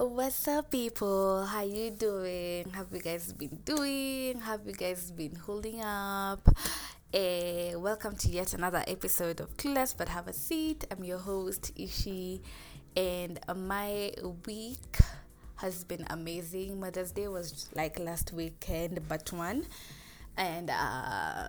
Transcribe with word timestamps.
What's 0.00 0.48
up, 0.48 0.70
people? 0.70 1.44
How 1.44 1.62
you 1.62 1.90
doing? 1.90 2.70
Have 2.70 2.86
you 2.90 3.00
guys 3.00 3.34
been 3.34 3.58
doing? 3.66 4.40
Have 4.40 4.60
you 4.66 4.72
guys 4.72 5.10
been 5.10 5.34
holding 5.34 5.82
up? 5.82 6.40
Uh, 7.12 7.78
welcome 7.78 8.16
to 8.16 8.28
yet 8.30 8.54
another 8.54 8.82
episode 8.86 9.40
of 9.40 9.54
Clueless 9.58 9.94
But 9.94 10.08
Have 10.08 10.26
a 10.26 10.32
Seat. 10.32 10.86
I'm 10.90 11.04
your 11.04 11.18
host 11.18 11.72
Ishi, 11.76 12.40
and 12.96 13.38
my 13.54 14.12
week 14.46 15.00
has 15.56 15.84
been 15.84 16.06
amazing. 16.08 16.80
Mother's 16.80 17.12
Day 17.12 17.28
was 17.28 17.68
like 17.76 17.98
last 17.98 18.32
weekend, 18.32 19.06
but 19.06 19.30
one, 19.34 19.66
and 20.34 20.70
uh, 20.70 21.48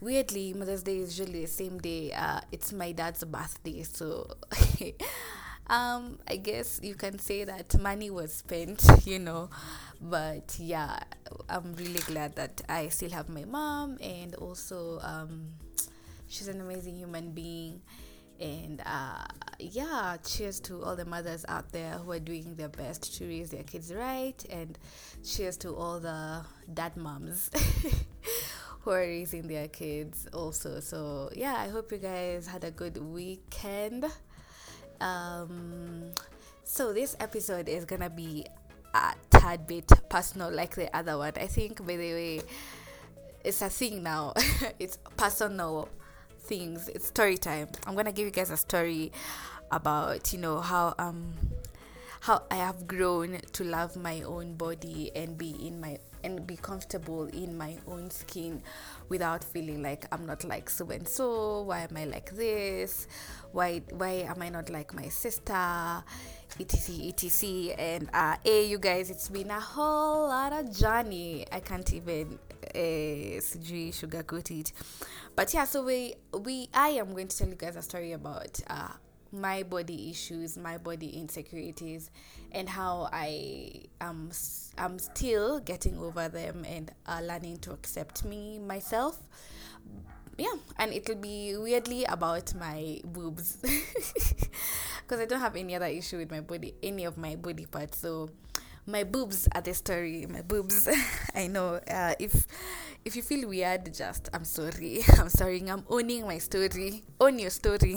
weirdly, 0.00 0.54
Mother's 0.54 0.82
Day 0.82 1.00
is 1.00 1.18
usually 1.18 1.42
the 1.42 1.48
same 1.48 1.78
day. 1.78 2.12
Uh, 2.12 2.40
it's 2.50 2.72
my 2.72 2.92
dad's 2.92 3.22
birthday, 3.24 3.82
so. 3.82 4.26
um 5.72 6.18
i 6.28 6.36
guess 6.36 6.80
you 6.82 6.94
can 6.94 7.18
say 7.18 7.44
that 7.44 7.78
money 7.80 8.10
was 8.10 8.34
spent 8.34 8.84
you 9.06 9.18
know. 9.18 9.50
But 10.00 10.56
yeah 10.58 10.98
i'm 11.48 11.74
really 11.74 12.00
glad 12.00 12.36
that 12.36 12.60
i 12.68 12.88
still 12.88 13.10
have 13.10 13.28
my 13.28 13.44
mom 13.44 13.98
and 14.02 14.34
also 14.34 14.98
um 15.02 15.46
she's 16.28 16.48
an 16.48 16.60
amazing 16.60 16.96
human 16.96 17.32
being. 17.32 17.82
And 18.40 18.82
uh 18.84 19.24
yeah 19.60 20.16
cheers 20.24 20.60
to 20.62 20.82
all 20.82 20.96
the 20.96 21.04
mothers 21.04 21.44
out 21.48 21.70
there 21.72 21.92
who 21.92 22.10
are 22.12 22.18
doing 22.18 22.56
their 22.56 22.68
best 22.70 23.14
to 23.18 23.26
raise 23.26 23.50
their 23.50 23.62
kids 23.62 23.94
right. 23.94 24.42
And 24.50 24.78
cheers 25.24 25.56
to 25.58 25.74
all 25.76 26.00
the 26.00 26.44
dad 26.74 26.96
moms 26.96 27.50
who 28.80 28.90
are 28.90 29.00
raising 29.00 29.46
their 29.48 29.68
kids 29.68 30.26
also. 30.32 30.80
So 30.80 31.30
yeah 31.34 31.54
i 31.58 31.68
hope 31.68 31.92
you 31.92 31.98
guys 31.98 32.46
had 32.48 32.64
a 32.64 32.70
good 32.72 32.98
weekend 32.98 34.06
um, 35.02 36.12
so 36.64 36.92
this 36.92 37.16
episode 37.20 37.68
is 37.68 37.84
gonna 37.84 38.10
be 38.10 38.46
a 38.94 39.14
tad 39.30 39.66
bit 39.66 39.90
personal, 40.08 40.50
like 40.50 40.74
the 40.74 40.94
other 40.96 41.18
one. 41.18 41.32
I 41.36 41.46
think, 41.46 41.84
by 41.84 41.96
the 41.96 42.12
way, 42.14 42.40
it's 43.44 43.60
a 43.62 43.68
thing 43.68 44.02
now. 44.02 44.32
it's 44.78 44.98
personal 45.16 45.88
things. 46.44 46.88
It's 46.88 47.06
story 47.06 47.36
time. 47.36 47.68
I'm 47.86 47.94
gonna 47.94 48.12
give 48.12 48.26
you 48.26 48.30
guys 48.30 48.50
a 48.50 48.56
story 48.56 49.12
about 49.70 50.32
you 50.32 50.38
know 50.38 50.60
how 50.60 50.94
um 50.98 51.32
how 52.20 52.42
I 52.50 52.56
have 52.56 52.86
grown 52.86 53.40
to 53.52 53.64
love 53.64 53.96
my 53.96 54.22
own 54.22 54.54
body 54.54 55.10
and 55.16 55.36
be 55.36 55.50
in 55.66 55.80
my 55.80 55.98
and 56.24 56.46
be 56.46 56.56
comfortable 56.56 57.24
in 57.26 57.56
my 57.56 57.76
own 57.86 58.10
skin 58.10 58.62
without 59.08 59.44
feeling 59.44 59.82
like 59.82 60.06
I'm 60.12 60.26
not 60.26 60.44
like 60.44 60.70
so 60.70 60.88
and 60.90 61.06
so. 61.08 61.62
Why 61.62 61.80
am 61.80 61.96
I 61.96 62.04
like 62.04 62.30
this? 62.32 63.06
Why 63.52 63.82
why 63.90 64.26
am 64.28 64.42
I 64.42 64.48
not 64.48 64.70
like 64.70 64.94
my 64.94 65.08
sister? 65.08 66.04
etc 66.60 67.08
etc 67.08 67.74
and 67.78 68.10
uh 68.12 68.36
hey 68.44 68.66
you 68.66 68.78
guys 68.78 69.10
it's 69.10 69.28
been 69.28 69.50
a 69.50 69.60
whole 69.60 70.28
lot 70.28 70.52
of 70.52 70.76
journey 70.76 71.46
i 71.50 71.60
can't 71.60 71.92
even 71.92 72.38
uh 72.74 73.40
sugarcoat 73.40 74.50
it 74.50 74.72
but 75.34 75.52
yeah 75.54 75.64
so 75.64 75.82
we 75.82 76.14
we 76.44 76.68
i 76.74 76.88
am 76.88 77.12
going 77.12 77.28
to 77.28 77.36
tell 77.36 77.48
you 77.48 77.54
guys 77.54 77.76
a 77.76 77.82
story 77.82 78.12
about 78.12 78.60
uh 78.68 78.88
my 79.32 79.62
body 79.62 80.10
issues, 80.10 80.56
my 80.56 80.78
body 80.78 81.08
insecurities, 81.08 82.10
and 82.52 82.68
how 82.68 83.08
I 83.12 83.84
am 84.00 84.30
I'm 84.78 84.98
still 84.98 85.60
getting 85.60 85.98
over 85.98 86.28
them 86.28 86.64
and 86.68 86.90
uh, 87.06 87.20
learning 87.22 87.58
to 87.58 87.72
accept 87.72 88.24
me 88.24 88.58
myself. 88.58 89.18
Yeah, 90.38 90.54
and 90.78 90.92
it'll 90.92 91.16
be 91.16 91.56
weirdly 91.56 92.04
about 92.04 92.54
my 92.54 93.00
boobs 93.04 93.56
because 93.62 95.20
I 95.20 95.26
don't 95.26 95.40
have 95.40 95.56
any 95.56 95.74
other 95.76 95.86
issue 95.86 96.18
with 96.18 96.30
my 96.30 96.40
body, 96.40 96.74
any 96.82 97.04
of 97.04 97.18
my 97.18 97.36
body 97.36 97.66
parts. 97.66 97.98
So 97.98 98.30
my 98.86 99.04
boobs 99.04 99.48
are 99.54 99.60
the 99.60 99.74
story. 99.74 100.26
My 100.26 100.42
boobs. 100.42 100.88
I 101.34 101.46
know. 101.48 101.80
Uh, 101.86 102.14
if 102.18 102.46
if 103.04 103.14
you 103.14 103.22
feel 103.22 103.48
weird, 103.48 103.92
just 103.94 104.30
I'm 104.32 104.44
sorry. 104.44 105.00
I'm 105.18 105.28
sorry. 105.28 105.62
I'm 105.68 105.84
owning 105.88 106.26
my 106.26 106.38
story. 106.38 107.02
Own 107.20 107.38
your 107.38 107.50
story. 107.50 107.96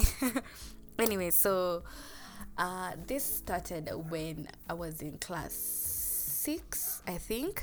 Anyway, 0.98 1.30
so 1.30 1.82
uh, 2.58 2.92
this 3.06 3.24
started 3.24 3.90
when 4.08 4.48
I 4.68 4.74
was 4.74 5.02
in 5.02 5.18
class 5.18 5.52
six, 5.52 7.02
I 7.06 7.18
think, 7.18 7.60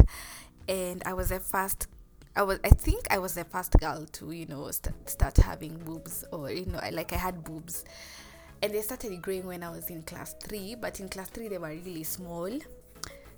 and 0.68 1.02
I 1.06 1.14
was 1.14 1.30
the 1.30 1.40
first. 1.40 1.88
I 2.36 2.42
was, 2.42 2.60
I 2.64 2.70
think, 2.70 3.06
I 3.12 3.20
was 3.20 3.36
the 3.36 3.44
first 3.44 3.74
girl 3.80 4.06
to, 4.14 4.32
you 4.32 4.48
know, 4.48 4.70
st- 4.72 5.08
start 5.08 5.38
having 5.38 5.78
boobs, 5.78 6.26
or 6.32 6.52
you 6.52 6.66
know, 6.66 6.80
I, 6.82 6.90
like 6.90 7.14
I 7.14 7.18
had 7.18 7.44
boobs, 7.44 7.86
and 8.62 8.74
they 8.74 8.82
started 8.82 9.22
growing 9.22 9.46
when 9.46 9.64
I 9.64 9.70
was 9.70 9.90
in 9.90 10.02
class 10.04 10.36
three. 10.44 10.76
But 10.76 11.00
in 11.00 11.10
class 11.10 11.30
three, 11.30 11.48
they 11.48 11.60
were 11.60 11.70
really 11.70 12.04
small, 12.04 12.50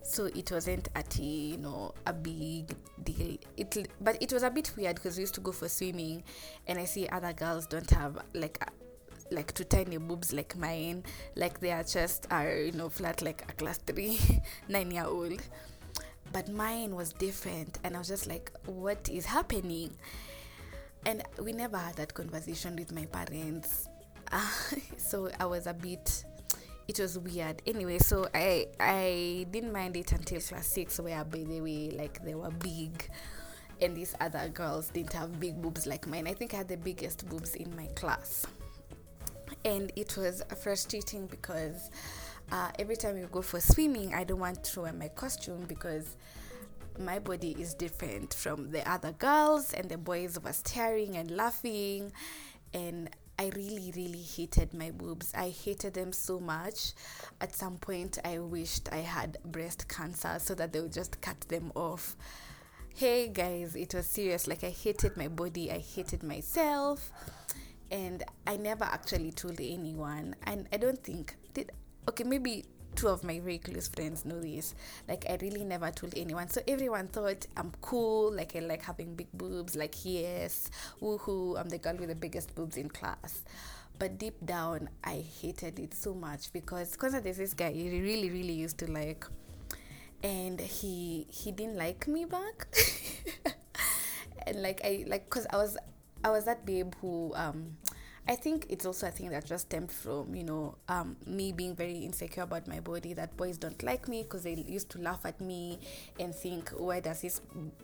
so 0.01 0.25
it 0.25 0.51
wasn't 0.51 0.89
at 0.95 1.17
you 1.19 1.57
know 1.57 1.93
a 2.05 2.13
big 2.13 2.73
deal. 3.03 3.37
It, 3.57 3.87
but 4.01 4.17
it 4.21 4.31
was 4.31 4.43
a 4.43 4.49
bit 4.49 4.71
weird 4.77 4.95
because 4.95 5.17
we 5.17 5.21
used 5.21 5.35
to 5.35 5.41
go 5.41 5.51
for 5.51 5.67
swimming, 5.67 6.23
and 6.67 6.79
I 6.79 6.85
see 6.85 7.07
other 7.09 7.33
girls 7.33 7.67
don't 7.67 7.89
have 7.91 8.17
like 8.33 8.59
like 9.31 9.53
two 9.53 9.63
tiny 9.63 9.97
boobs 9.97 10.33
like 10.33 10.55
mine, 10.57 11.03
like 11.35 11.59
their 11.59 11.83
chest 11.83 12.27
are, 12.31 12.55
you 12.55 12.71
know, 12.71 12.89
flat 12.89 13.21
like 13.21 13.43
a 13.49 13.53
class 13.53 13.77
three, 13.79 14.19
nine 14.69 14.91
year 14.91 15.05
old. 15.05 15.41
But 16.31 16.49
mine 16.49 16.95
was 16.95 17.13
different, 17.13 17.79
and 17.83 17.95
I 17.95 17.99
was 17.99 18.07
just 18.07 18.27
like, 18.27 18.51
what 18.65 19.07
is 19.09 19.25
happening? 19.25 19.91
And 21.05 21.23
we 21.41 21.51
never 21.51 21.77
had 21.77 21.95
that 21.95 22.13
conversation 22.13 22.75
with 22.75 22.91
my 22.91 23.05
parents. 23.05 23.89
So 24.97 25.29
I 25.39 25.45
was 25.45 25.67
a 25.67 25.73
bit 25.73 26.25
it 26.87 26.99
was 26.99 27.17
weird 27.17 27.61
anyway 27.65 27.97
so 27.97 28.27
i 28.35 28.67
i 28.79 29.45
didn't 29.49 29.73
mind 29.73 29.97
it 29.97 30.11
until 30.11 30.39
class 30.39 30.67
six 30.67 30.99
where 30.99 31.23
by 31.23 31.39
the 31.39 31.59
way 31.61 31.89
like 31.91 32.23
they 32.23 32.35
were 32.35 32.51
big 32.51 33.09
and 33.81 33.95
these 33.95 34.15
other 34.21 34.47
girls 34.49 34.89
didn't 34.89 35.13
have 35.13 35.39
big 35.39 35.59
boobs 35.61 35.87
like 35.87 36.07
mine 36.07 36.27
i 36.27 36.33
think 36.33 36.53
i 36.53 36.57
had 36.57 36.67
the 36.67 36.77
biggest 36.77 37.27
boobs 37.27 37.55
in 37.55 37.75
my 37.75 37.87
class 37.95 38.45
and 39.65 39.91
it 39.95 40.15
was 40.15 40.43
frustrating 40.61 41.25
because 41.25 41.89
uh, 42.51 42.69
every 42.77 42.95
time 42.95 43.17
you 43.17 43.27
go 43.31 43.41
for 43.41 43.59
swimming, 43.59 44.13
I 44.13 44.23
don't 44.23 44.39
want 44.39 44.63
to 44.63 44.81
wear 44.81 44.93
my 44.93 45.07
costume 45.07 45.65
because 45.67 46.15
my 46.99 47.17
body 47.17 47.55
is 47.59 47.73
different 47.73 48.33
from 48.33 48.71
the 48.71 48.87
other 48.89 49.11
girls, 49.13 49.73
and 49.73 49.89
the 49.89 49.97
boys 49.97 50.39
were 50.41 50.53
staring 50.53 51.17
and 51.17 51.31
laughing, 51.31 52.11
and 52.73 53.09
I 53.37 53.51
really, 53.55 53.91
really 53.95 54.21
hated 54.21 54.73
my 54.73 54.91
boobs. 54.91 55.33
I 55.35 55.49
hated 55.49 55.95
them 55.95 56.13
so 56.13 56.39
much. 56.39 56.93
At 57.41 57.53
some 57.53 57.77
point, 57.77 58.19
I 58.23 58.37
wished 58.37 58.87
I 58.93 58.97
had 58.97 59.39
breast 59.43 59.89
cancer 59.89 60.37
so 60.39 60.53
that 60.55 60.71
they 60.71 60.79
would 60.79 60.93
just 60.93 61.19
cut 61.19 61.41
them 61.41 61.71
off. 61.75 62.15
Hey 62.93 63.27
guys, 63.27 63.75
it 63.75 63.93
was 63.93 64.05
serious. 64.05 64.47
Like, 64.47 64.63
I 64.63 64.69
hated 64.69 65.17
my 65.17 65.27
body, 65.27 65.69
I 65.71 65.79
hated 65.79 66.23
myself 66.23 67.11
and 67.91 68.23
I 68.47 68.57
never 68.57 68.83
actually 68.83 69.31
told 69.31 69.59
anyone. 69.59 70.35
And 70.43 70.67
I 70.73 70.77
don't 70.77 71.03
think 71.03 71.35
did 71.53 71.71
okay 72.09 72.23
maybe 72.23 72.65
two 72.95 73.07
of 73.09 73.23
my 73.23 73.39
very 73.39 73.57
close 73.57 73.87
friends 73.87 74.25
know 74.25 74.39
this. 74.39 74.73
Like 75.07 75.25
I 75.29 75.37
really 75.41 75.63
never 75.63 75.91
told 75.91 76.13
anyone. 76.15 76.49
So 76.49 76.61
everyone 76.67 77.07
thought 77.09 77.45
I'm 77.57 77.71
cool, 77.81 78.31
like 78.33 78.55
I 78.55 78.59
like 78.59 78.83
having 78.83 79.15
big 79.15 79.27
boobs, 79.33 79.75
like 79.75 79.95
yes, 80.03 80.69
woohoo, 81.01 81.59
I'm 81.59 81.69
the 81.69 81.77
girl 81.77 81.95
with 81.97 82.09
the 82.09 82.15
biggest 82.15 82.55
boobs 82.55 82.77
in 82.77 82.89
class. 82.89 83.43
But 83.97 84.17
deep 84.17 84.45
down 84.45 84.89
I 85.03 85.23
hated 85.41 85.79
it 85.79 85.93
so 85.93 86.13
much 86.13 86.51
because 86.51 86.91
because 86.91 87.13
there's 87.21 87.37
this 87.37 87.53
guy 87.53 87.71
he 87.71 87.89
really, 88.01 88.29
really 88.29 88.53
used 88.53 88.77
to 88.79 88.91
like 88.91 89.25
and 90.23 90.59
he 90.59 91.27
he 91.29 91.51
didn't 91.51 91.77
like 91.77 92.07
me 92.07 92.25
back. 92.25 92.67
and 94.47 94.61
like 94.61 94.81
I 94.83 95.05
like 95.07 95.29
cause 95.29 95.45
I 95.49 95.57
was 95.57 95.77
I 96.25 96.31
was 96.31 96.45
that 96.45 96.65
babe 96.65 96.93
who 97.01 97.31
um 97.35 97.77
I 98.27 98.35
think 98.35 98.65
it's 98.69 98.87
also 98.87 99.07
a 99.07 99.11
thing 99.11 99.29
that 99.29 99.45
just 99.45 99.67
stemmed 99.67 99.91
from, 99.91 100.33
you 100.33 100.43
know, 100.43 100.73
um, 100.89 101.15
me 101.27 101.51
being 101.51 101.75
very 101.75 101.99
insecure 101.99 102.41
about 102.41 102.67
my 102.67 102.79
body, 102.79 103.13
that 103.13 103.37
boys 103.37 103.55
don't 103.59 103.83
like 103.83 104.07
me 104.07 104.23
because 104.23 104.41
they 104.41 104.55
used 104.67 104.89
to 104.89 104.97
laugh 104.99 105.27
at 105.27 105.39
me 105.39 105.77
and 106.19 106.33
think, 106.33 106.69
why 106.69 107.01
does 107.01 107.21
this 107.21 107.39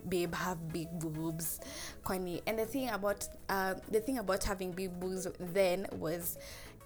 babe 0.09 0.33
have 0.33 0.73
big 0.73 0.87
boobs? 0.97 1.59
Kwani. 2.03 2.41
And 2.47 2.57
the 2.57 2.65
thing 2.65 2.89
about 2.89 3.29
uh, 3.49 3.75
the 3.91 3.99
thing 3.99 4.17
about 4.17 4.43
having 4.43 4.71
big 4.71 4.99
boobs 4.99 5.27
then 5.39 5.85
was 5.91 6.39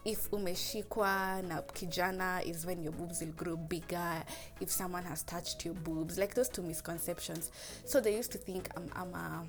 if 0.04 0.30
umeshikwa 0.32 1.42
na 1.48 1.62
kijana 1.62 2.46
is 2.46 2.66
when 2.66 2.84
your 2.84 2.92
boobs 2.92 3.22
will 3.22 3.32
grow 3.32 3.56
bigger 3.56 4.24
if 4.60 4.70
someone 4.70 5.04
has 5.04 5.24
touched 5.24 5.64
your 5.66 5.74
boobs 5.74 6.18
like 6.20 6.36
those 6.36 6.50
two 6.50 6.62
misconceptions 6.62 7.52
so 7.86 8.00
they 8.00 8.16
used 8.16 8.32
to 8.32 8.38
think 8.38 8.70
i'm 8.78 8.88
i'm 8.96 9.14
a 9.16 9.44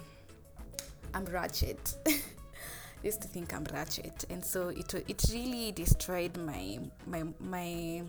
I'm 1.17 1.25
ratchet. 1.25 1.97
used 3.03 3.23
to 3.23 3.29
think 3.29 3.55
I'm 3.55 3.65
ratchet, 3.73 4.27
and 4.29 4.45
so 4.45 4.69
it 4.69 4.93
it 5.09 5.25
really 5.33 5.73
destroyed 5.73 6.37
my 6.37 6.79
my 7.07 7.25
my 7.41 8.03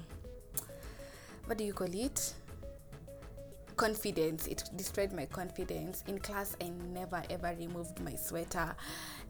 what 1.46 1.58
do 1.58 1.64
you 1.64 1.74
call 1.74 1.94
it? 1.94 2.34
confidence. 3.78 4.48
It 4.48 4.64
destroyed 4.76 5.14
my 5.14 5.26
confidence. 5.28 6.04
In 6.08 6.20
class 6.20 6.56
i 6.62 6.70
never 6.70 7.24
ever 7.30 7.56
removed 7.58 8.02
my 8.02 8.16
sweater. 8.16 8.76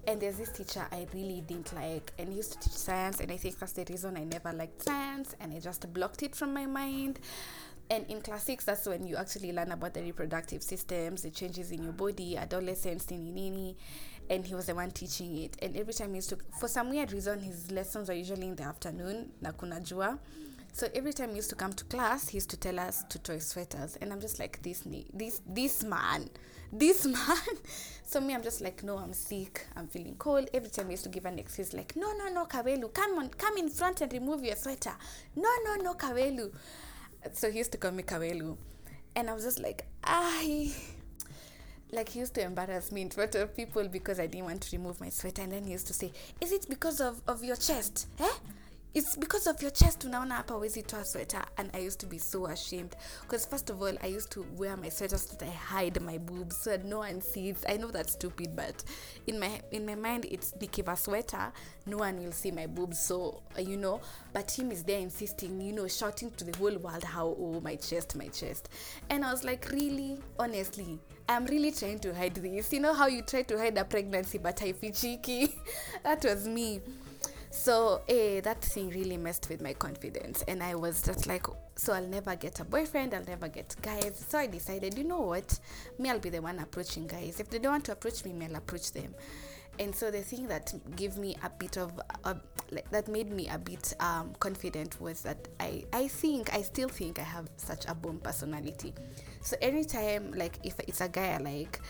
And 0.08 0.22
there's 0.22 0.38
this 0.38 0.52
teacher 0.54 0.88
i 0.92 1.06
really 1.14 1.42
didn't 1.42 1.74
like. 1.74 2.14
And 2.18 2.30
he 2.30 2.38
used 2.38 2.54
to 2.54 2.60
teach 2.60 2.78
science. 2.78 3.20
And 3.20 3.32
i 3.32 3.38
think 3.38 3.60
that's 3.60 3.74
the 3.74 3.86
reason 3.90 4.18
i 4.18 4.24
never 4.24 4.54
liked 4.54 4.82
science. 4.82 5.36
And 5.40 5.54
i 5.54 5.60
just 5.60 5.92
blocked 5.94 6.24
it 6.24 6.36
from 6.36 6.54
my 6.54 6.66
mind 6.66 7.20
and 7.90 8.06
in 8.10 8.22
class 8.22 8.44
six 8.44 8.66
that's 8.66 8.86
when 8.86 9.06
you 9.08 9.16
actually 9.16 9.52
learn 9.52 9.72
about 9.72 9.94
the 9.94 10.02
reproductive 10.02 10.62
systems 10.62 11.22
the 11.22 11.30
changes 11.30 11.72
in 11.72 11.84
your 11.84 11.94
body 11.94 12.38
adolescence 12.38 13.10
nini 13.10 13.32
nini. 13.32 13.78
And 14.30 14.46
he 14.46 14.54
was 14.56 14.66
the 14.66 14.76
one 14.76 14.92
teaching 14.92 15.38
it. 15.38 15.56
And 15.62 15.78
every 15.78 15.94
time 15.94 16.10
he 16.10 16.16
used 16.16 16.30
to 16.30 16.38
for 16.60 16.68
some 16.68 16.90
weird 16.90 17.14
reason 17.14 17.40
his 17.40 17.72
lessons 17.72 18.10
are 18.10 18.14
usually 18.14 18.48
in 18.48 18.56
the 18.58 18.64
afternoon 18.64 19.32
na 19.42 19.52
kuna 19.52 19.80
jua. 19.80 20.20
So 20.74 20.88
every 20.94 21.14
time 21.14 21.30
he 21.30 21.38
used 21.38 21.50
to 21.52 21.56
come 21.56 21.72
to 21.74 21.86
class 21.86 22.28
he 22.30 22.38
used 22.38 22.50
to 22.50 22.58
tell 22.58 22.78
us 22.80 23.04
to 23.10 23.20
toy 23.20 23.40
sweaters. 23.40 23.98
And 24.02 24.12
i'm 24.12 24.20
just 24.20 24.38
like 24.40 24.62
this 24.64 24.84
this 25.14 25.42
this 25.48 25.84
man 25.84 26.30
this 26.74 27.06
man. 27.06 27.38
So 28.04 28.22
me 28.22 28.34
i'm 28.34 28.44
just 28.44 28.62
like 28.62 28.84
no 28.84 28.98
i'm 28.98 29.14
sick. 29.14 29.66
I'm 29.76 29.88
feeling 29.88 30.16
cold. 30.18 30.50
Every 30.54 30.70
time 30.70 30.88
he 30.88 30.92
used 30.92 31.04
to 31.04 31.10
give 31.10 31.26
an 31.26 31.40
excuse 31.40 31.74
like 31.74 31.96
no 31.96 32.12
no 32.18 32.28
no 32.30 32.46
kawelu 32.46 32.94
come 32.94 33.18
on 33.20 33.30
come 33.30 33.58
in 33.58 33.70
front 33.70 34.02
and 34.02 34.12
remove 34.12 34.44
your 34.44 34.56
sweater. 34.58 34.94
No 35.36 35.50
no 35.66 35.76
no 35.84 35.94
kawelu 35.94 36.52
so 37.34 37.52
he 37.52 37.58
used 37.60 37.72
to 37.72 37.78
call 37.78 37.92
me 37.92 38.04
kawelu 38.04 38.58
and 39.16 39.30
i 39.30 39.34
was 39.34 39.44
just 39.44 39.60
like 39.60 39.86
i 40.04 40.72
like 41.92 42.10
he 42.10 42.20
used 42.20 42.34
to 42.36 42.42
embarrass 42.42 42.92
me 42.92 43.02
in 43.02 43.10
front 43.10 43.36
of 43.36 43.56
people 43.56 43.88
because 43.88 44.20
I 44.20 44.28
didn't 44.28 44.46
want 44.46 44.62
to 44.62 44.78
remove 44.78 45.00
my 45.00 45.10
sweater 45.10 45.42
and 45.42 45.52
then 45.52 45.64
he 45.64 45.72
used 45.72 45.88
to 45.88 45.94
say, 45.94 46.12
Is 46.42 46.52
it 46.52 46.68
because 46.70 47.00
of, 47.00 47.22
of 47.28 47.44
your 47.44 47.56
chest? 47.56 48.08
Eh? 48.20 48.30
It's 48.98 49.16
because 49.16 49.46
of 49.46 49.62
your 49.62 49.70
chest 49.72 50.06
unaona 50.06 50.36
hapa 50.36 50.56
wezi 50.56 50.84
toa 50.84 51.06
sweater 51.06 51.46
and 51.58 51.70
I 51.76 51.86
used 51.88 52.00
to 52.00 52.08
be 52.08 52.20
so 52.20 52.48
ashamed 52.48 52.96
because 53.22 53.46
first 53.46 53.70
of 53.70 53.82
all 53.82 53.96
I 54.02 54.08
used 54.08 54.32
to 54.32 54.46
wear 54.58 54.76
my 54.76 54.90
sweater 54.90 55.20
so 55.20 55.36
that 55.36 55.44
I 55.44 55.52
hide 55.52 56.02
my 56.02 56.18
boobs 56.18 56.58
so 56.58 56.72
that 56.72 56.84
no 56.84 56.98
one 57.00 57.22
sees 57.22 57.58
I 57.70 57.78
know 57.78 57.92
that's 57.92 58.14
stupid 58.14 58.56
but 58.56 58.84
in 59.28 59.40
my 59.40 59.62
in 59.72 59.86
my 59.86 59.94
mind 59.94 60.26
it's 60.32 60.52
nikiva 60.54 60.98
sweater 60.98 61.52
no 61.86 61.98
one 61.98 62.18
will 62.24 62.32
see 62.32 62.50
my 62.50 62.66
boobs 62.66 63.00
so 63.00 63.44
you 63.60 63.78
know 63.78 64.02
but 64.34 64.50
him 64.50 64.72
is 64.72 64.84
there 64.84 65.00
insisting 65.00 65.62
you 65.62 65.74
know 65.74 65.88
shouting 65.88 66.32
to 66.32 66.44
the 66.44 66.58
whole 66.58 66.78
world 66.80 67.04
how 67.04 67.36
oh 67.40 67.62
my 67.62 67.76
chest 67.76 68.16
my 68.16 68.30
chest 68.30 68.68
and 69.12 69.24
I 69.24 69.32
was 69.32 69.44
like 69.44 69.70
really 69.70 70.18
honestly 70.40 70.98
I'm 71.30 71.46
really 71.46 71.72
trying 71.72 72.00
to 72.00 72.16
hide 72.16 72.36
this. 72.36 72.72
You 72.72 72.80
know 72.80 72.94
how 72.94 73.08
you 73.08 73.22
try 73.22 73.42
to 73.42 73.58
hide 73.58 73.78
a 73.78 73.84
pregnancy 73.84 74.38
but 74.38 74.62
I 74.64 74.72
cheeky? 74.72 75.54
that 76.04 76.24
was 76.24 76.48
me. 76.48 76.82
So, 77.58 78.02
eh, 78.08 78.40
that 78.42 78.62
thing 78.62 78.92
really 78.92 79.18
messed 79.18 79.50
with 79.50 79.62
my 79.62 79.74
confidence. 79.74 80.44
And 80.48 80.62
I 80.62 80.76
was 80.76 81.02
just 81.02 81.26
like, 81.26 81.48
so 81.76 81.92
I'll 81.92 82.06
never 82.08 82.36
get 82.36 82.60
a 82.60 82.64
boyfriend, 82.64 83.16
I'll 83.16 83.26
never 83.26 83.48
get 83.48 83.76
guys. 83.82 84.24
So 84.30 84.38
I 84.38 84.46
decided, 84.46 84.96
you 84.96 85.04
know 85.04 85.22
what? 85.22 85.60
Me, 85.98 86.10
I'll 86.10 86.20
be 86.20 86.30
the 86.30 86.42
one 86.42 86.60
approaching 86.60 87.08
guys. 87.08 87.40
If 87.40 87.50
they 87.50 87.58
don't 87.58 87.72
want 87.72 87.86
to 87.86 87.94
approach 87.94 88.24
me, 88.24 88.32
me, 88.32 88.46
I'll 88.46 88.58
approach 88.58 88.92
them. 88.92 89.14
And 89.80 89.94
so 89.94 90.12
the 90.12 90.22
thing 90.22 90.48
that 90.48 90.72
gave 90.96 91.18
me 91.18 91.36
a 91.44 91.50
bit 91.50 91.78
of, 91.78 92.00
that 92.92 93.08
made 93.08 93.32
me 93.32 93.50
a 93.50 93.58
bit 93.58 93.94
um, 94.00 94.34
confident 94.40 95.02
was 95.02 95.22
that 95.24 95.48
I, 95.60 95.84
I 95.92 96.08
think, 96.08 96.54
I 96.54 96.62
still 96.62 96.90
think 96.90 97.20
I 97.20 97.24
have 97.24 97.50
such 97.58 97.86
a 97.88 97.96
bomb 97.96 98.20
personality. 98.20 98.94
So 99.42 99.58
anytime, 99.62 100.32
like, 100.34 100.60
if 100.64 100.80
it's 100.82 101.02
a 101.02 101.10
guy 101.10 101.34
I 101.34 101.38
like, 101.38 101.82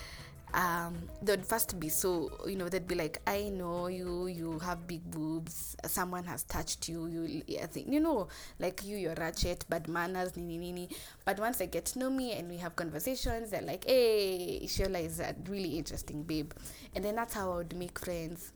um 0.53 0.95
they'd 1.21 1.45
first 1.45 1.77
be 1.79 1.89
so 1.89 2.31
you 2.47 2.55
know 2.55 2.69
they'd 2.69 2.87
be 2.87 2.95
like 2.95 3.19
i 3.27 3.49
know 3.49 3.87
you 3.87 4.27
you 4.27 4.57
have 4.59 4.87
big 4.87 5.03
boobs. 5.11 5.75
Someone 5.85 6.23
has 6.23 6.43
touched 6.43 6.87
you 6.87 7.05
you 7.07 7.43
I 7.61 7.65
think 7.65 7.91
you 7.91 7.99
know 7.99 8.27
like 8.59 8.83
you 8.85 8.97
you're 8.97 9.15
ratchet 9.15 9.65
bad 9.69 9.87
manners 9.87 10.35
nini 10.37 10.57
nini 10.57 10.89
but 11.25 11.39
once 11.39 11.57
they 11.57 11.67
get 11.67 11.85
to 11.87 11.99
know 11.99 12.09
me 12.09 12.33
and 12.33 12.49
we 12.49 12.57
have 12.57 12.75
conversations 12.75 13.51
they're 13.51 13.61
like 13.61 13.85
hey 13.85 14.61
shola 14.65 15.03
is 15.03 15.19
a 15.19 15.35
really 15.49 15.77
interesting 15.77 16.23
babe. 16.23 16.51
And 16.95 17.03
then 17.03 17.15
that's 17.15 17.33
how 17.33 17.51
i 17.51 17.55
would 17.57 17.75
make 17.75 17.99
friends 17.99 18.51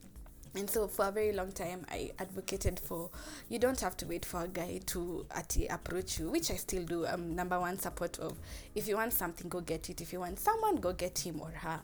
and 0.56 0.70
so 0.70 0.88
for 0.88 1.08
a 1.08 1.12
very 1.12 1.32
long 1.32 1.52
time 1.52 1.86
i 1.90 2.12
advocated 2.20 2.78
for 2.80 3.10
you 3.48 3.58
don't 3.58 3.80
have 3.80 3.96
to 3.96 4.06
wait 4.06 4.26
for 4.26 4.42
a 4.44 4.48
guy 4.48 4.80
to 4.86 5.26
ati 5.36 5.68
approach 5.68 6.20
you 6.20 6.30
which 6.30 6.52
i 6.52 6.56
still 6.56 6.84
do. 6.84 7.06
I'm 7.06 7.36
number 7.36 7.60
one 7.60 7.78
support 7.78 8.20
of 8.20 8.38
if 8.76 8.88
you 8.88 8.96
want 8.96 9.14
something 9.14 9.50
go 9.50 9.62
get 9.62 9.90
it. 9.90 10.02
If 10.02 10.14
you 10.14 10.20
want 10.20 10.40
someone 10.40 10.78
go 10.78 10.94
get 10.94 11.18
him 11.20 11.42
or 11.42 11.50
her. 11.50 11.82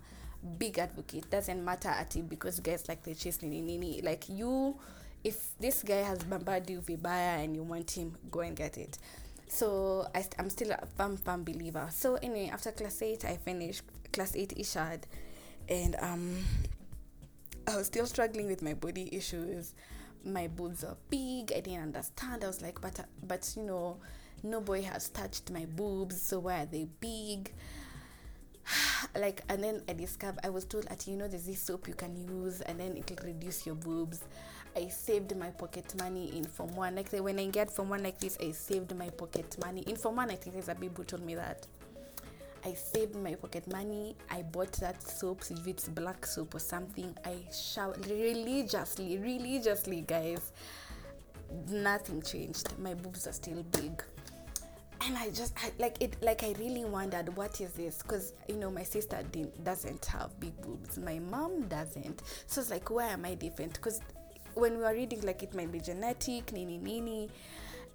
Big 0.57 0.77
advocate. 0.79 1.29
Doesn't 1.29 1.63
matter 1.63 1.89
ati 1.89 2.21
because 2.21 2.59
guys 2.59 2.87
like 2.87 3.03
the 3.03 3.15
chase 3.15 3.41
nini 3.41 3.61
nini. 3.61 4.01
Like 4.01 4.29
you 4.29 4.77
if 5.23 5.57
this 5.59 5.83
guy 5.83 5.97
has 6.03 6.23
bombarded 6.23 6.69
you 6.69 6.81
vibaya 6.81 7.43
and 7.43 7.55
you 7.55 7.63
want 7.63 7.89
him 7.91 8.15
go 8.31 8.41
and 8.41 8.55
get 8.55 8.77
it. 8.77 8.97
So 9.49 10.07
I, 10.13 10.25
i'm 10.39 10.49
still 10.49 10.71
a 10.71 10.85
firm 10.97 11.17
firm 11.17 11.43
believer. 11.43 11.87
So 11.91 12.15
anyway 12.15 12.49
after 12.53 12.71
class 12.71 13.01
8 13.01 13.25
i 13.25 13.37
finished. 13.37 13.81
Class 14.13 14.35
8 14.35 14.53
ishad. 14.57 15.01
And 15.69 15.95
um 15.99 16.45
I 17.69 17.75
was 17.75 17.87
still 17.87 18.05
struggling 18.05 18.47
with 18.47 18.61
my 18.61 18.73
body 18.73 19.09
issues. 19.13 19.73
My 20.23 20.47
boobs 20.47 20.85
are 20.85 20.95
big. 21.09 21.51
I 21.51 21.59
didn't 21.59 21.81
understand. 21.81 22.43
I 22.43 22.47
was 22.47 22.61
like, 22.61 22.79
but 22.79 23.05
but 23.27 23.53
you 23.57 23.63
know, 23.63 23.97
no 24.41 24.61
boy 24.61 24.83
has 24.83 25.09
touched 25.09 25.51
my 25.51 25.65
boobs, 25.65 26.21
so 26.21 26.39
why 26.39 26.61
are 26.61 26.65
they 26.65 26.87
big? 27.01 27.51
like 29.19 29.41
and 29.49 29.61
then 29.61 29.81
I 29.89 29.93
discovered 29.93 30.39
I 30.45 30.49
was 30.49 30.63
told 30.63 30.87
that 30.87 31.07
you 31.07 31.17
know 31.17 31.27
there's 31.27 31.45
this 31.45 31.61
soap 31.61 31.87
you 31.89 31.93
can 31.93 32.15
use 32.15 32.61
and 32.61 32.79
then 32.79 32.95
it'll 32.95 33.25
reduce 33.25 33.65
your 33.65 33.75
boobs. 33.75 34.21
I 34.73 34.87
saved 34.87 35.35
my 35.35 35.49
pocket 35.49 35.93
money 35.99 36.37
in 36.37 36.45
Form 36.45 36.73
1. 36.75 36.95
Like 36.95 37.11
when 37.11 37.39
I 37.39 37.47
get 37.47 37.69
Form 37.71 37.89
1 37.89 38.01
like 38.03 38.19
this, 38.19 38.37
I 38.39 38.51
saved 38.51 38.95
my 38.95 39.09
pocket 39.09 39.57
money. 39.59 39.81
In 39.81 39.95
Form 39.95 40.17
1, 40.17 40.29
I 40.29 40.35
think 40.35 40.79
babe 40.79 41.07
told 41.07 41.25
me 41.25 41.35
that. 41.35 41.67
I 42.67 42.73
saved 42.73 43.15
my 43.15 43.33
pocket 43.35 43.65
money. 43.71 44.13
I 44.29 44.41
bought 44.41 44.73
that 44.73 45.01
soap, 45.01 45.41
if 45.49 45.65
it's 45.67 45.87
black 45.87 46.25
soap 46.25 46.53
or 46.53 46.59
something. 46.59 47.15
I 47.23 47.37
showered 47.49 48.05
religiously, 48.07 49.17
religiously, 49.17 50.01
guys. 50.01 50.51
Nothing 51.69 52.21
changed. 52.21 52.77
My 52.77 52.93
boobs 52.93 53.25
are 53.25 53.31
still 53.31 53.63
big. 53.71 54.03
And 54.99 55.17
I 55.17 55.29
just 55.29 55.53
I, 55.63 55.71
like 55.79 56.01
it. 56.01 56.17
Like 56.21 56.43
I 56.43 56.55
really 56.59 56.83
wondered 56.83 57.33
what 57.37 57.61
is 57.61 57.71
this? 57.71 58.01
Because 58.01 58.33
you 58.49 58.57
know 58.57 58.69
my 58.69 58.83
sister 58.83 59.23
doesn't 59.63 60.05
have 60.07 60.37
big 60.41 60.61
boobs. 60.61 60.97
My 60.97 61.19
mom 61.19 61.69
doesn't. 61.69 62.21
So 62.47 62.59
it's 62.59 62.69
like 62.69 62.89
why 62.89 63.07
am 63.07 63.23
I 63.23 63.35
different? 63.35 63.75
Because 63.75 64.01
when 64.55 64.75
we 64.75 64.83
were 64.83 64.93
reading, 64.93 65.21
like 65.21 65.41
it 65.41 65.55
might 65.55 65.71
be 65.71 65.79
genetic, 65.79 66.51
nini 66.51 66.79
nini 66.79 67.29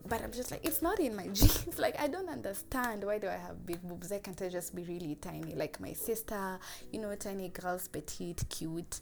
but 0.06 0.22
I'm 0.22 0.32
just 0.32 0.50
like, 0.50 0.64
it's 0.64 0.82
not 0.82 0.98
in 1.00 1.14
my 1.14 1.26
genes. 1.32 1.78
like, 1.78 2.00
I 2.00 2.08
don't 2.08 2.28
understand. 2.28 3.04
Why 3.04 3.18
do 3.18 3.28
I 3.28 3.36
have 3.36 3.64
big 3.66 3.82
boobs? 3.82 4.10
Why 4.10 4.18
can't 4.18 4.40
I 4.42 4.48
just 4.48 4.74
be 4.74 4.82
really 4.82 5.14
tiny? 5.16 5.54
Like 5.54 5.80
my 5.80 5.92
sister, 5.92 6.58
you 6.92 7.00
know, 7.00 7.14
tiny 7.14 7.48
girls, 7.48 7.88
petite, 7.88 8.42
cute. 8.48 9.00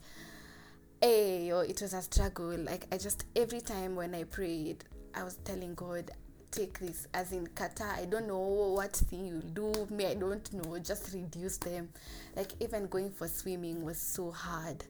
Hey, 1.00 1.50
oh, 1.52 1.60
it 1.60 1.80
was 1.80 1.94
a 1.94 2.02
struggle. 2.02 2.56
Like, 2.58 2.86
I 2.92 2.98
just, 2.98 3.24
every 3.34 3.60
time 3.62 3.96
when 3.96 4.14
I 4.14 4.24
prayed, 4.24 4.84
I 5.14 5.24
was 5.24 5.36
telling 5.44 5.74
God, 5.74 6.10
take 6.50 6.78
this. 6.78 7.06
As 7.14 7.32
in, 7.32 7.46
Kata, 7.48 7.84
I 7.96 8.04
don't 8.04 8.26
know 8.26 8.38
what 8.38 8.94
thing 8.94 9.26
you'll 9.26 9.72
do. 9.72 9.86
Me, 9.94 10.06
I 10.06 10.14
don't 10.14 10.52
know. 10.52 10.78
Just 10.78 11.14
reduce 11.14 11.56
them. 11.56 11.88
Like, 12.36 12.52
even 12.60 12.86
going 12.86 13.10
for 13.10 13.28
swimming 13.28 13.82
was 13.82 13.98
so 13.98 14.30
hard 14.30 14.84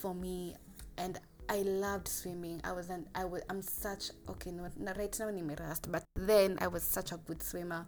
for 0.00 0.14
me. 0.14 0.54
And 0.98 1.18
I 1.48 1.62
loved 1.62 2.08
swimming. 2.08 2.60
I 2.64 2.72
was 2.72 2.90
an 2.90 3.06
I 3.14 3.24
was 3.24 3.42
I'm 3.48 3.62
such 3.62 4.10
okay 4.28 4.50
no 4.50 4.64
right 4.64 5.18
now 5.18 5.28
I'm 5.28 5.56
rust, 5.56 5.90
but 5.90 6.04
then 6.14 6.58
I 6.60 6.66
was 6.66 6.82
such 6.82 7.12
a 7.12 7.16
good 7.16 7.42
swimmer. 7.42 7.86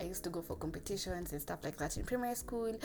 I 0.00 0.04
used 0.04 0.24
to 0.24 0.30
go 0.30 0.42
for 0.42 0.56
competitions 0.56 1.32
and 1.32 1.40
stuff 1.40 1.60
like 1.62 1.76
that 1.78 1.96
in 1.96 2.04
primary 2.04 2.34
school. 2.34 2.76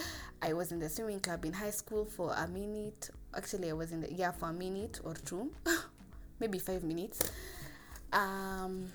I 0.42 0.52
was 0.52 0.72
in 0.72 0.78
the 0.78 0.88
swimming 0.88 1.20
club 1.20 1.44
in 1.44 1.52
high 1.52 1.70
school 1.70 2.04
for 2.04 2.32
a 2.32 2.46
minute. 2.46 3.10
Actually, 3.36 3.70
I 3.70 3.72
was 3.72 3.92
in 3.92 4.00
the 4.00 4.12
yeah 4.12 4.32
for 4.32 4.50
a 4.50 4.52
minute 4.52 5.00
or 5.04 5.14
two, 5.14 5.50
maybe 6.40 6.58
five 6.58 6.82
minutes. 6.84 7.20
Um, 8.12 8.90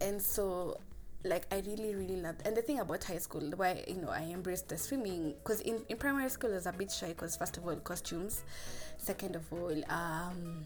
and 0.00 0.20
so 0.20 0.78
like 1.24 1.46
I 1.52 1.62
really 1.66 1.94
really 1.94 2.16
loved 2.16 2.46
and 2.46 2.56
the 2.56 2.62
thing 2.62 2.80
about 2.80 3.04
high 3.04 3.18
school 3.18 3.42
why 3.56 3.84
you 3.86 3.96
know 3.96 4.08
I 4.08 4.22
embraced 4.22 4.68
the 4.68 4.78
swimming 4.78 5.34
because 5.42 5.60
in, 5.60 5.82
in 5.88 5.96
primary 5.96 6.28
school 6.30 6.50
I 6.50 6.54
was 6.54 6.66
a 6.66 6.72
bit 6.72 6.90
shy 6.90 7.08
because 7.08 7.36
first 7.36 7.56
of 7.56 7.66
all 7.66 7.76
costumes 7.76 8.42
second 8.98 9.36
of 9.36 9.52
all 9.52 9.82
um 9.88 10.64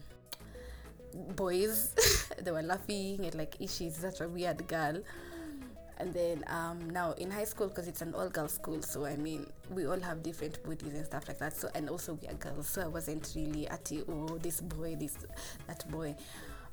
boys 1.35 1.93
they 2.41 2.51
were 2.51 2.61
laughing 2.61 3.25
and 3.25 3.35
like 3.35 3.55
she's 3.67 3.97
such 3.97 4.21
a 4.21 4.27
weird 4.27 4.67
girl. 4.67 5.01
And 5.99 6.13
then 6.13 6.43
um, 6.45 6.91
now 6.91 7.13
in 7.13 7.31
high 7.31 7.45
school 7.45 7.69
because 7.69 7.87
it's 7.87 8.03
an 8.03 8.13
all 8.13 8.29
girls 8.29 8.53
school 8.53 8.83
so 8.83 9.03
i 9.03 9.15
mean 9.15 9.47
we 9.71 9.87
all 9.87 9.99
have 9.99 10.21
different 10.21 10.63
bodies 10.63 10.93
and 10.93 11.03
stuff 11.03 11.27
like 11.27 11.39
that 11.39 11.57
so 11.57 11.71
and 11.73 11.89
also 11.89 12.13
we 12.21 12.27
are 12.27 12.35
girls 12.35 12.69
so 12.69 12.83
i 12.83 12.87
wasn't 12.87 13.33
really 13.35 13.67
at 13.67 13.91
oh 14.07 14.37
this 14.43 14.61
boy 14.61 14.95
this 14.99 15.17
that 15.65 15.89
boy 15.89 16.15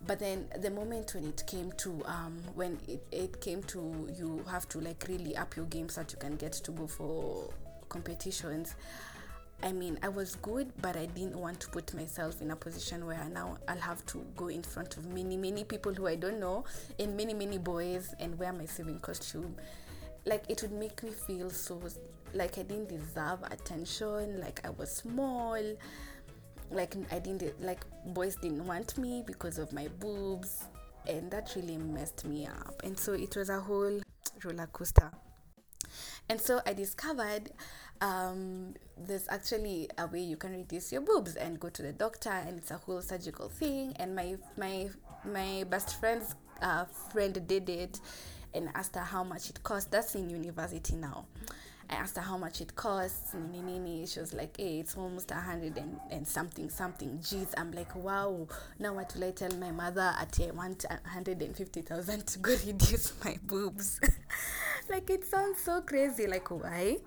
but 0.06 0.18
then 0.18 0.46
the 0.60 0.70
moment 0.70 1.14
when 1.14 1.24
it 1.24 1.42
came 1.46 1.72
to 1.72 2.02
um, 2.06 2.38
when 2.54 2.78
it, 2.88 3.02
it 3.12 3.40
came 3.40 3.62
to 3.62 4.08
you 4.16 4.44
have 4.50 4.68
to 4.68 4.80
like 4.80 5.04
really 5.08 5.36
up 5.36 5.56
your 5.56 5.66
game 5.66 5.88
so 5.88 6.02
that 6.02 6.12
you 6.12 6.18
can 6.18 6.36
get 6.36 6.52
to 6.52 6.70
go 6.70 6.86
for 6.86 7.50
competitions 7.88 8.74
I 9.62 9.72
mean, 9.72 9.98
I 10.02 10.08
was 10.08 10.34
good, 10.36 10.70
but 10.82 10.94
I 10.94 11.06
didn't 11.06 11.36
want 11.36 11.58
to 11.60 11.68
put 11.68 11.94
myself 11.94 12.42
in 12.42 12.50
a 12.50 12.56
position 12.56 13.06
where 13.06 13.24
now 13.32 13.56
I'll 13.66 13.78
have 13.78 14.04
to 14.06 14.22
go 14.36 14.48
in 14.48 14.62
front 14.62 14.98
of 14.98 15.06
many, 15.06 15.38
many 15.38 15.64
people 15.64 15.94
who 15.94 16.06
I 16.06 16.16
don't 16.16 16.38
know 16.38 16.64
and 16.98 17.16
many, 17.16 17.32
many 17.32 17.56
boys 17.56 18.14
and 18.20 18.38
wear 18.38 18.52
my 18.52 18.66
swimming 18.66 18.98
costume. 18.98 19.56
like 20.26 20.44
it 20.48 20.62
would 20.62 20.72
make 20.72 21.02
me 21.02 21.10
feel 21.10 21.50
so 21.50 21.80
like 22.32 22.58
I 22.58 22.62
didn't 22.62 22.88
deserve 22.88 23.42
attention, 23.50 24.40
like 24.40 24.60
I 24.64 24.70
was 24.70 24.90
small, 24.90 25.62
like 26.70 26.94
I 27.10 27.18
didn't 27.18 27.62
like 27.62 27.84
boys 28.06 28.36
didn't 28.36 28.66
want 28.66 28.98
me 28.98 29.22
because 29.26 29.58
of 29.58 29.72
my 29.72 29.88
boobs, 30.00 30.64
and 31.06 31.30
that 31.30 31.52
really 31.56 31.76
messed 31.76 32.24
me 32.24 32.46
up. 32.46 32.82
And 32.84 32.98
so 32.98 33.12
it 33.12 33.36
was 33.36 33.48
a 33.48 33.60
whole 33.60 34.00
roller 34.44 34.66
coaster. 34.72 35.10
And 36.28 36.40
so 36.40 36.60
I 36.66 36.72
discovered 36.72 37.50
um, 38.00 38.74
there's 38.96 39.28
actually 39.28 39.88
a 39.98 40.06
way 40.06 40.20
you 40.20 40.36
can 40.36 40.52
reduce 40.52 40.90
your 40.92 41.02
boobs 41.02 41.36
and 41.36 41.60
go 41.60 41.68
to 41.68 41.82
the 41.82 41.92
doctor, 41.92 42.30
and 42.30 42.58
it's 42.58 42.70
a 42.70 42.78
whole 42.78 43.02
surgical 43.02 43.48
thing. 43.48 43.94
And 43.96 44.14
my 44.16 44.36
my 44.56 44.88
my 45.24 45.64
best 45.64 46.00
friend's 46.00 46.34
uh, 46.62 46.84
friend 46.84 47.46
did 47.46 47.68
it, 47.68 48.00
and 48.54 48.70
asked 48.74 48.94
her 48.96 49.02
how 49.02 49.24
much 49.24 49.50
it 49.50 49.62
cost. 49.62 49.90
That's 49.90 50.14
in 50.14 50.30
university 50.30 50.96
now. 50.96 51.26
I 51.90 51.94
asked 51.94 52.16
her 52.16 52.22
how 52.22 52.36
much 52.36 52.60
it 52.60 52.74
costs. 52.74 53.34
She 54.06 54.20
was 54.20 54.32
like, 54.34 54.56
hey, 54.56 54.80
it's 54.80 54.96
almost 54.96 55.30
a 55.30 55.34
hundred 55.34 55.76
and, 55.76 55.98
and 56.10 56.26
something, 56.26 56.68
something. 56.68 57.18
Jeez, 57.18 57.48
I'm 57.56 57.72
like, 57.72 57.94
wow. 57.94 58.46
Now 58.78 58.94
what 58.94 59.14
will 59.14 59.24
I 59.24 59.30
tell 59.30 59.50
my 59.56 59.70
mother 59.70 60.14
at 60.18 60.38
I 60.40 60.50
want 60.52 60.84
150,000 60.88 62.26
to 62.26 62.38
go 62.38 62.56
reduce 62.66 63.12
my 63.24 63.38
boobs? 63.44 64.00
like, 64.90 65.08
it 65.10 65.26
sounds 65.26 65.60
so 65.60 65.80
crazy. 65.80 66.26
Like, 66.26 66.50
why? 66.50 66.98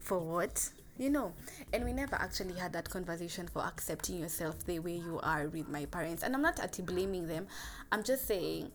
For 0.00 0.18
what? 0.18 0.70
You 0.98 1.10
know, 1.10 1.32
and 1.72 1.84
we 1.84 1.92
never 1.92 2.16
actually 2.16 2.54
had 2.54 2.72
that 2.72 2.90
conversation 2.90 3.46
for 3.46 3.62
accepting 3.62 4.18
yourself 4.18 4.66
the 4.66 4.80
way 4.80 4.96
you 4.96 5.20
are 5.22 5.46
with 5.48 5.68
my 5.68 5.84
parents. 5.86 6.24
And 6.24 6.34
I'm 6.34 6.42
not 6.42 6.58
actually 6.58 6.86
blaming 6.86 7.28
them. 7.28 7.46
I'm 7.92 8.02
just 8.02 8.26
saying, 8.26 8.72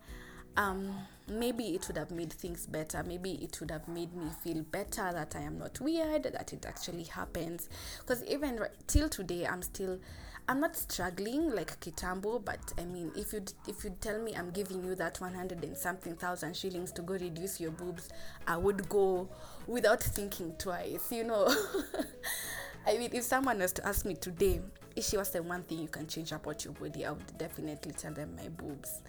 um, 0.55 0.95
maybe 1.27 1.75
it 1.75 1.88
would 1.88 1.98
have 1.98 2.12
made 2.12 2.34
things 2.34 2.65
better. 2.65 3.03
Maybe 3.03 3.34
it 3.44 3.60
would 3.60 3.72
have 3.72 3.88
made 3.88 4.13
me 4.15 4.27
feel 4.44 4.63
better 4.63 5.12
that 5.13 5.36
I 5.36 5.42
am 5.42 5.58
not 5.58 5.80
weird, 5.80 6.24
that 6.24 6.53
it 6.53 6.65
actually 6.65 7.03
happens. 7.03 7.70
Because 8.00 8.24
even 8.25 8.58
right, 8.58 8.72
till 8.88 9.10
today, 9.10 9.46
I'm 9.46 9.62
still, 9.62 10.00
I'm 10.48 10.60
not 10.60 10.75
struggling 10.75 11.56
like 11.56 11.80
Kitambo, 11.80 12.44
but 12.44 12.74
I 12.77 12.86
mean, 12.86 13.12
if 13.15 13.34
you 13.34 13.44
if 13.68 13.84
you 13.84 13.96
tell 14.01 14.22
me 14.22 14.36
I'm 14.36 14.51
giving 14.51 14.84
you 14.84 14.96
that 14.96 15.20
100 15.22 15.63
and 15.63 15.77
something 15.77 16.15
thousand 16.15 16.56
shillings 16.56 16.92
to 16.94 17.01
go 17.01 17.13
reduce 17.13 17.62
your 17.62 17.72
boobs, 17.72 18.10
I 18.48 18.58
would 18.58 18.89
go 18.89 19.30
without 19.68 20.03
thinking 20.03 20.53
twice, 20.58 21.12
you 21.12 21.24
know. 21.24 21.48
I 22.86 22.98
mean, 22.98 23.12
if 23.13 23.24
someone 23.24 23.60
was 23.60 23.72
to 23.74 23.88
ask 23.88 24.06
me 24.06 24.15
today, 24.15 24.60
if 24.94 25.06
she 25.06 25.15
was 25.15 25.30
the 25.30 25.42
one 25.42 25.63
thing 25.63 25.80
you 25.80 25.88
can 25.88 26.06
change 26.06 26.34
about 26.34 26.65
your 26.65 26.74
body, 26.74 27.06
I 27.06 27.12
would 27.12 27.38
definitely 27.38 27.94
tell 27.94 28.12
them 28.12 28.36
my 28.36 28.50
boobs 28.50 29.01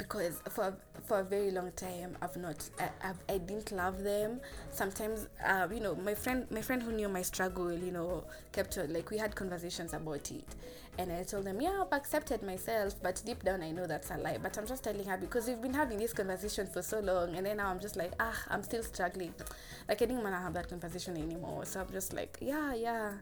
because 0.00 0.40
for 0.48 0.74
for 1.04 1.20
a 1.20 1.24
very 1.24 1.50
long 1.50 1.70
time 1.72 2.16
I've 2.22 2.36
not 2.36 2.68
I, 2.78 2.88
I, 3.08 3.34
I 3.34 3.38
didn't 3.38 3.70
love 3.70 4.02
them. 4.02 4.40
Sometimes 4.72 5.28
uh, 5.46 5.68
you 5.70 5.80
know 5.80 5.94
my 5.94 6.14
friend 6.14 6.46
my 6.50 6.62
friend 6.62 6.82
who 6.82 6.92
knew 6.92 7.08
my 7.08 7.20
struggle 7.22 7.70
you 7.72 7.92
know 7.92 8.24
kept 8.52 8.78
like 8.88 9.10
we 9.10 9.18
had 9.18 9.34
conversations 9.34 9.92
about 9.92 10.30
it. 10.30 10.48
And 10.98 11.12
I 11.12 11.22
told 11.22 11.44
them 11.44 11.60
yeah 11.60 11.82
I've 11.82 11.92
accepted 11.92 12.42
myself 12.42 12.94
but 13.02 13.20
deep 13.26 13.44
down 13.44 13.62
I 13.62 13.72
know 13.72 13.86
that's 13.86 14.10
a 14.10 14.16
lie. 14.16 14.38
But 14.42 14.56
I'm 14.56 14.66
just 14.66 14.82
telling 14.84 15.04
her 15.04 15.18
because 15.18 15.46
we've 15.46 15.60
been 15.60 15.74
having 15.74 15.98
this 15.98 16.14
conversation 16.14 16.66
for 16.66 16.80
so 16.80 17.00
long 17.00 17.36
and 17.36 17.44
then 17.44 17.58
now 17.58 17.68
I'm 17.68 17.80
just 17.80 17.96
like 17.96 18.12
ah 18.18 18.38
I'm 18.48 18.62
still 18.62 18.82
struggling. 18.82 19.34
Like 19.86 20.00
I 20.00 20.06
didn't 20.06 20.22
want 20.22 20.34
to 20.34 20.40
have 20.40 20.54
that 20.54 20.68
conversation 20.70 21.18
anymore. 21.18 21.66
So 21.66 21.80
I'm 21.80 21.92
just 21.92 22.14
like 22.14 22.38
yeah 22.40 22.72
yeah 22.74 23.12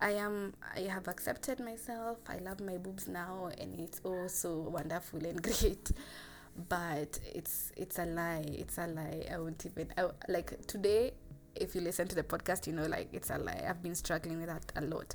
I 0.00 0.12
am 0.12 0.54
I 0.74 0.80
have 0.80 1.08
accepted 1.08 1.60
myself. 1.60 2.18
I 2.28 2.38
love 2.38 2.60
my 2.60 2.78
boobs 2.78 3.06
now 3.08 3.50
and 3.58 3.78
it's 3.78 4.00
all 4.04 4.28
so 4.28 4.58
wonderful 4.60 5.24
and 5.24 5.42
great. 5.48 5.90
But 6.68 7.18
it's 7.34 7.72
it's 7.76 7.98
a 7.98 8.06
lie. 8.06 8.44
It's 8.48 8.78
a 8.78 8.86
lie. 8.86 9.26
I 9.32 9.38
won't 9.38 9.64
even 9.66 9.92
I, 9.96 10.08
like 10.28 10.66
today 10.66 11.12
if 11.54 11.74
you 11.74 11.80
listen 11.80 12.08
to 12.08 12.14
the 12.14 12.22
podcast, 12.22 12.66
you 12.66 12.72
know 12.72 12.86
like 12.86 13.08
it's 13.12 13.30
a 13.30 13.38
lie. 13.38 13.62
I've 13.68 13.82
been 13.82 13.94
struggling 13.94 14.38
with 14.38 14.46
that 14.46 14.72
a 14.76 14.80
lot. 14.80 15.14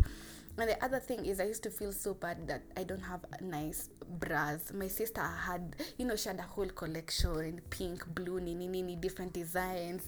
And 0.58 0.70
the 0.70 0.82
other 0.86 1.00
thing 1.00 1.26
is 1.26 1.42
I 1.42 1.46
used 1.46 1.64
to 1.64 1.70
feel 1.70 1.92
so 1.92 2.14
bad 2.14 2.48
that 2.48 2.64
I 2.78 2.84
don't 2.84 3.02
have 3.02 3.26
nice 3.42 3.90
bras. 4.08 4.72
My 4.74 4.88
sister 4.88 5.22
had, 5.22 5.76
you 5.98 6.06
know, 6.06 6.16
she 6.16 6.30
had 6.30 6.40
a 6.40 6.44
whole 6.44 6.68
collection, 6.68 7.60
pink, 7.70 8.06
blue, 8.16 8.40
nini, 8.40 8.70
nini, 8.70 8.96
different 8.96 9.34
designs 9.34 10.08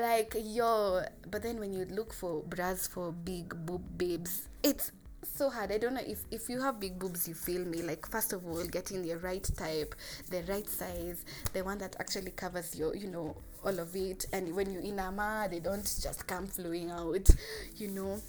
like 0.00 0.34
yo 0.42 1.02
but 1.30 1.42
then 1.42 1.58
when 1.58 1.72
you 1.72 1.84
look 1.86 2.12
for 2.12 2.42
bras 2.42 2.86
for 2.86 3.12
big 3.12 3.54
boob 3.66 3.82
babes 3.96 4.48
it's 4.62 4.92
so 5.24 5.50
hard. 5.50 5.70
I 5.72 5.78
don't 5.78 5.94
know 5.94 6.00
if 6.04 6.24
if 6.30 6.48
you 6.48 6.60
have 6.60 6.80
big 6.80 6.98
boobs 6.98 7.28
you 7.28 7.34
feel 7.34 7.64
me. 7.64 7.82
Like 7.82 8.08
first 8.08 8.32
of 8.32 8.46
all 8.46 8.64
getting 8.64 9.02
the 9.02 9.16
right 9.18 9.48
type 9.56 9.94
the 10.30 10.42
right 10.44 10.68
size 10.68 11.24
the 11.52 11.62
one 11.62 11.78
that 11.78 11.96
actually 12.00 12.32
covers 12.32 12.76
your 12.76 12.94
you 12.96 13.08
know 13.08 13.36
all 13.64 13.78
of 13.78 13.94
it. 13.94 14.26
And 14.32 14.54
when 14.54 14.72
you 14.72 14.80
inama 14.80 15.48
they 15.50 15.60
don't 15.60 15.84
just 15.84 16.26
come 16.26 16.46
flowing 16.46 16.90
out 16.90 17.28
you 17.76 17.88
know. 17.88 18.20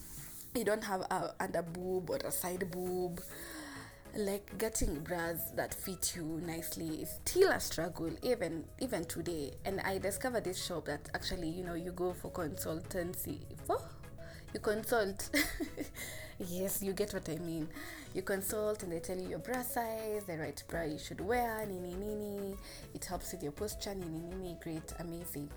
You 0.56 0.64
don't 0.64 0.84
have 0.84 1.02
a 1.02 1.36
under 1.40 1.62
boob 1.62 2.10
or 2.10 2.18
a 2.18 2.32
side 2.32 2.72
boob 2.72 3.22
like 4.18 4.58
getting 4.58 5.00
bras 5.00 5.52
that 5.56 5.74
fit 5.74 6.14
you 6.16 6.42
nicely 6.46 7.02
is 7.02 7.20
still 7.26 7.52
a 7.52 7.60
struggle 7.60 8.12
even 8.22 8.66
even 8.80 9.06
today. 9.06 9.54
And 9.66 9.80
i 9.82 9.98
discovered 9.98 10.44
this 10.44 10.64
shop 10.64 10.86
that 10.86 11.10
actually 11.14 11.50
you 11.50 11.64
know 11.64 11.76
you 11.76 11.92
go 11.92 12.14
for 12.14 12.32
consultancy. 12.32 13.40
For? 13.66 13.80
You 14.54 14.60
consult. 14.60 15.30
Yes 16.48 16.82
you 16.82 16.94
get 16.94 17.14
what 17.14 17.28
i 17.28 17.36
mean. 17.36 17.68
You 18.14 18.22
consult 18.22 18.84
and 18.84 18.92
they 18.94 19.00
tell 19.00 19.18
you 19.18 19.28
your 19.28 19.40
bra 19.40 19.62
size 19.62 20.24
the 20.26 20.38
right 20.38 20.64
bra 20.70 20.84
you 20.84 20.98
should 20.98 21.20
wear 21.20 21.66
nini 21.66 21.94
nini 21.94 22.56
it 22.94 23.04
helps 23.04 23.34
with 23.34 23.44
your 23.44 23.52
posture 23.52 23.94
nini 23.94 24.20
nini 24.20 24.58
great 24.64 24.94
amazing. 25.00 25.50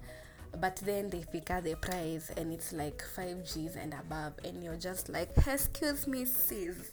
But 0.61 0.76
then 0.85 1.09
they 1.09 1.23
figure 1.23 1.61
the 1.61 1.76
price 1.76 2.30
and 2.37 2.52
it's 2.52 2.73
like 2.73 3.00
5 3.14 3.44
g's 3.44 3.76
and 3.76 3.94
above. 3.94 4.35
And 4.44 4.62
you're 4.62 4.76
just 4.76 5.09
like 5.09 5.30
excuse 5.47 6.09
me 6.09 6.25
sis 6.25 6.90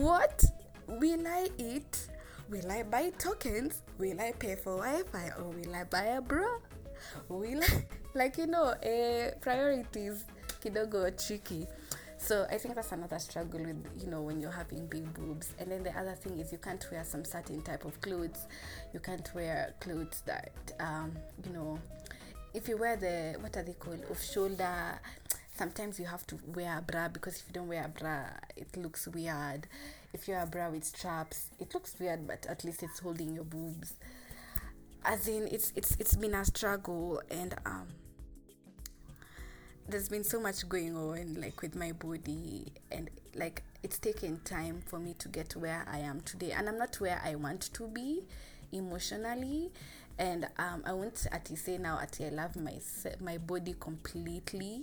what 0.00 0.44
will 0.86 1.26
I 1.26 1.48
eat? 1.58 2.08
Will 2.50 2.70
I 2.70 2.82
buy 2.82 3.10
tokens? 3.18 3.82
Will 3.98 4.20
I 4.20 4.32
pay 4.32 4.56
for 4.56 4.76
Wi-Fi 4.76 5.30
or 5.38 5.50
will 5.50 5.74
I 5.74 5.84
buy 5.84 6.04
a 6.04 6.20
bra? 6.20 6.58
Will 7.28 7.62
I 7.62 7.84
like 8.14 8.38
you 8.38 8.46
know, 8.46 8.64
uh, 8.64 9.30
priorities 9.40 10.24
kidogo 10.62 11.10
tricky. 11.26 11.66
So 12.16 12.46
I 12.50 12.56
think 12.56 12.74
that's 12.74 12.92
another 12.92 13.18
struggle 13.18 13.60
with 13.60 13.84
you 14.00 14.10
know 14.10 14.22
when 14.22 14.40
you're 14.40 14.50
having 14.50 14.86
big 14.86 15.12
boobs. 15.14 15.52
And 15.58 15.70
then 15.70 15.82
the 15.82 15.96
other 15.98 16.14
thing 16.14 16.38
is 16.38 16.52
you 16.52 16.58
can't 16.58 16.84
wear 16.90 17.04
some 17.04 17.24
certain 17.24 17.60
type 17.62 17.84
of 17.84 18.00
clothes. 18.00 18.46
You 18.92 19.00
can't 19.00 19.28
wear 19.34 19.74
clothes 19.80 20.22
that 20.26 20.52
um, 20.80 21.12
you 21.44 21.52
know 21.52 21.78
if 22.54 22.68
you 22.68 22.76
wear 22.76 22.96
the 22.96 23.36
what 23.40 23.56
are 23.56 23.62
they 23.62 23.74
called 23.74 24.04
off 24.10 24.22
shoulder 24.24 25.00
sometimes 25.56 25.98
you 25.98 26.06
have 26.06 26.26
to 26.26 26.38
wear 26.46 26.78
a 26.78 26.82
bra 26.82 27.08
because 27.08 27.36
if 27.36 27.44
you 27.48 27.52
don't 27.52 27.68
wear 27.68 27.84
a 27.84 27.88
bra 27.88 28.24
it 28.56 28.76
looks 28.76 29.06
weird. 29.08 29.66
If 30.12 30.28
you 30.28 30.34
wear 30.34 30.44
a 30.44 30.46
bra 30.46 30.70
with 30.70 30.84
straps 30.84 31.50
it 31.58 31.72
looks 31.74 31.98
weird 31.98 32.26
but 32.26 32.46
at 32.46 32.64
least 32.64 32.82
it's 32.82 32.98
holding 32.98 33.34
your 33.34 33.44
boobs. 33.44 33.94
As 35.04 35.28
in 35.28 35.46
it's 35.48 35.72
it's 35.76 35.96
it's 36.00 36.16
been 36.16 36.34
a 36.34 36.44
struggle 36.44 37.22
and 37.30 37.54
um 37.64 37.86
there's 39.88 40.08
been 40.08 40.24
so 40.24 40.40
much 40.40 40.66
going 40.68 40.96
on 40.96 41.34
like 41.40 41.60
with 41.60 41.76
my 41.76 41.92
body 41.92 42.72
and 42.90 43.10
like 43.34 43.62
it's 43.82 43.98
taken 43.98 44.40
time 44.44 44.80
for 44.86 44.98
me 44.98 45.14
to 45.18 45.28
get 45.28 45.54
where 45.56 45.84
I 45.90 45.98
am 45.98 46.20
today. 46.22 46.52
And 46.52 46.68
I'm 46.68 46.78
not 46.78 46.98
where 47.00 47.20
I 47.22 47.34
want 47.34 47.60
to 47.74 47.86
be 47.88 48.22
emotionally. 48.72 49.70
And 50.18 50.48
um 50.58 50.82
I 50.84 50.92
won't 50.94 51.26
at 51.30 51.46
say 51.58 51.78
now 51.78 52.00
at 52.00 52.18
I 52.20 52.30
love 52.30 52.56
my 52.56 52.78
my 53.20 53.38
body 53.38 53.74
completely 53.78 54.82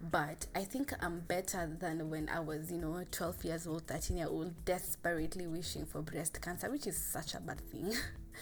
but 0.00 0.46
I 0.54 0.64
think 0.64 0.92
I'm 1.02 1.20
better 1.20 1.68
than 1.80 2.08
when 2.10 2.28
I 2.28 2.40
was, 2.40 2.70
you 2.70 2.78
know, 2.78 3.04
12 3.10 3.44
years 3.44 3.66
old, 3.66 3.86
13 3.86 4.16
year 4.16 4.28
old, 4.28 4.64
desperately 4.64 5.46
wishing 5.46 5.86
for 5.86 6.02
breast 6.02 6.40
cancer, 6.40 6.70
which 6.70 6.86
is 6.86 6.96
such 6.96 7.34
a 7.34 7.40
bad 7.40 7.60
thing. 7.60 7.92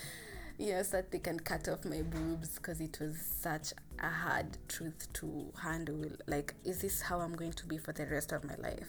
yes, 0.59 0.91
that 0.91 1.11
they 1.11 1.19
can 1.19 1.41
cut 1.41 1.69
off 1.69 1.85
my 1.85 2.03
boobs 2.03 2.57
because 2.57 2.81
it 2.81 2.99
was 3.01 3.17
such 3.19 3.73
a 3.99 4.09
hard 4.09 4.59
truth 4.69 5.11
to 5.15 5.47
handle. 5.63 6.05
Like, 6.27 6.55
is 6.65 6.83
this 6.83 7.01
how 7.01 7.21
I'm 7.21 7.35
going 7.35 7.53
to 7.53 7.67
be 7.67 7.79
for 7.79 7.93
the 7.93 8.07
rest 8.07 8.33
of 8.33 8.45
my 8.45 8.57
life? 8.57 8.89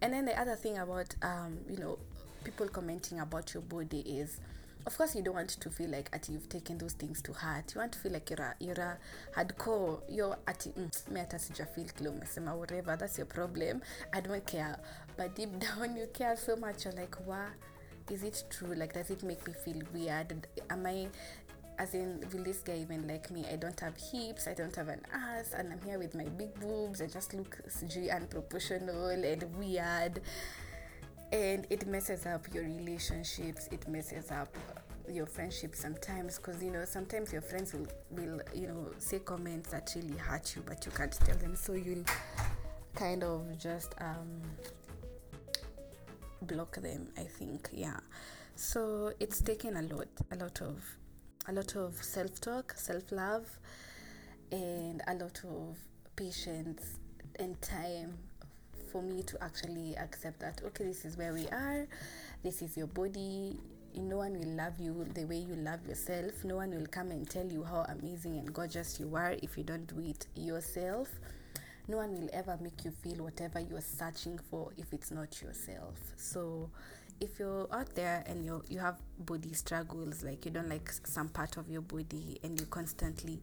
And 0.00 0.12
then 0.12 0.24
the 0.24 0.38
other 0.38 0.56
thing 0.56 0.78
about, 0.78 1.14
um, 1.22 1.58
you 1.70 1.76
know, 1.76 1.98
people 2.42 2.66
commenting 2.68 3.20
about 3.20 3.54
your 3.54 3.62
body 3.62 4.00
is 4.00 4.40
of 4.86 4.96
course 4.96 5.14
you 5.14 5.22
don't 5.22 5.34
want 5.34 5.50
to 5.50 5.70
feel 5.70 5.90
like 5.90 6.08
at 6.12 6.28
you've 6.28 6.48
taken 6.48 6.78
those 6.78 6.92
things 6.92 7.22
to 7.22 7.32
heart. 7.32 7.74
You 7.74 7.80
want 7.80 7.92
to 7.92 7.98
feel 7.98 8.12
like 8.12 8.30
you're 8.30 8.40
a, 8.40 8.54
you're 8.60 8.74
a 8.74 8.98
hardcore 9.36 10.00
you're 10.08 10.36
at 10.46 10.60
mm, 10.60 11.10
me 11.10 11.20
hata 11.20 11.38
sijafeel 11.38 11.92
kile 11.92 12.10
umesema 12.10 12.54
whatever 12.54 12.96
that's 12.96 13.18
your 13.18 13.28
problem. 13.28 13.80
I 14.12 14.20
don't 14.20 14.46
care. 14.46 14.76
But 15.16 15.36
deep 15.36 15.58
down 15.58 15.96
you 15.96 16.06
care 16.12 16.36
so 16.36 16.56
much. 16.56 16.84
You're 16.84 16.94
like 16.94 17.26
wow 17.26 17.48
is 18.10 18.22
it 18.22 18.44
true? 18.50 18.74
Like 18.74 18.92
does 18.92 19.10
it 19.10 19.22
make 19.22 19.46
me 19.46 19.54
feel 19.64 19.82
weird? 19.92 20.46
Am 20.70 20.86
i 20.86 21.08
as 21.78 21.94
in 21.94 22.24
will 22.32 22.44
this 22.44 22.58
guy 22.58 22.76
even 22.76 23.08
like 23.08 23.30
me? 23.30 23.44
I 23.50 23.56
don't 23.56 23.78
have 23.80 23.96
hips. 23.96 24.46
I 24.46 24.54
don't 24.54 24.74
have 24.76 24.88
an 24.88 25.00
ass. 25.12 25.52
And 25.56 25.72
i'm 25.72 25.80
here 25.82 25.98
with 25.98 26.14
my 26.14 26.24
big 26.24 26.54
boobs. 26.60 27.00
I 27.00 27.06
just 27.06 27.34
look 27.34 27.58
sijui 27.68 28.10
unproportional 28.10 29.12
and 29.12 29.44
weird 29.58 30.20
and 31.32 31.66
it 31.70 31.86
messes 31.86 32.26
up 32.26 32.46
your 32.54 32.64
relationships 32.64 33.68
it 33.72 33.88
messes 33.88 34.30
up 34.30 34.54
your 35.10 35.26
friendship 35.26 35.74
sometimes 35.74 36.38
because 36.38 36.62
you 36.62 36.70
know 36.70 36.84
sometimes 36.84 37.32
your 37.32 37.42
friends 37.42 37.72
will 37.74 37.86
will 38.10 38.40
you 38.54 38.68
know 38.68 38.90
say 38.98 39.18
comments 39.18 39.70
that 39.70 39.90
really 39.96 40.16
hurt 40.16 40.54
you 40.54 40.62
but 40.66 40.84
you 40.86 40.92
can't 40.92 41.12
tell 41.12 41.36
them. 41.36 41.56
So 41.56 41.72
you'll 41.72 42.04
kind 42.94 43.24
of 43.24 43.58
just 43.58 43.94
um 44.00 44.40
block 46.42 46.74
them 46.76 47.08
i 47.16 47.22
think 47.22 47.68
yeah. 47.72 47.98
So 48.54 49.12
it's 49.18 49.40
taken 49.40 49.76
a 49.76 49.82
lot 49.82 50.08
a 50.30 50.36
lot 50.36 50.60
of 50.60 50.82
a 51.48 51.52
lot 51.52 51.74
of 51.76 51.94
self-talk 52.02 52.74
self-love 52.76 53.46
and 54.50 55.02
a 55.06 55.14
lot 55.14 55.40
of 55.44 55.78
patience 56.14 56.98
and 57.38 57.60
time 57.62 58.18
for 58.92 59.02
me 59.02 59.22
to 59.22 59.42
actually 59.42 59.96
accept 59.96 60.38
that 60.40 60.60
okay 60.64 60.84
this 60.84 61.04
is 61.04 61.16
where 61.16 61.32
we 61.32 61.48
are 61.48 61.86
this 62.42 62.62
is 62.62 62.76
your 62.76 62.86
body 62.86 63.56
no 63.96 64.18
one 64.18 64.38
will 64.38 64.56
love 64.56 64.78
you 64.78 65.06
the 65.14 65.24
way 65.24 65.36
you 65.36 65.54
love 65.56 65.86
yourself 65.86 66.44
no 66.44 66.56
one 66.56 66.70
will 66.70 66.86
come 66.86 67.10
and 67.10 67.28
tell 67.28 67.46
you 67.46 67.62
how 67.64 67.84
amazing 67.88 68.38
and 68.38 68.52
gorgeous 68.52 68.98
you 69.00 69.14
are 69.16 69.34
if 69.42 69.56
you 69.56 69.64
don't 69.64 69.86
do 69.86 70.00
it 70.00 70.26
yourself. 70.34 71.08
No 71.88 71.96
one 71.98 72.12
will 72.14 72.28
ever 72.32 72.58
make 72.60 72.84
you 72.84 72.90
feel 72.90 73.24
whatever 73.24 73.60
you're 73.60 73.80
searching 73.80 74.38
for 74.50 74.70
if 74.76 74.92
it's 74.92 75.10
not 75.10 75.42
yourself. 75.42 75.94
So 76.16 76.70
if 77.20 77.38
you're 77.38 77.66
out 77.72 77.94
there 77.94 78.24
and 78.26 78.44
you 78.44 78.62
you 78.68 78.78
have 78.78 78.98
body 79.18 79.52
struggles 79.52 80.22
like 80.22 80.44
you 80.44 80.50
don't 80.50 80.68
like 80.68 80.90
some 81.04 81.28
part 81.28 81.56
of 81.56 81.68
your 81.68 81.82
body 81.82 82.38
and 82.42 82.58
you 82.58 82.66
constantly 82.66 83.40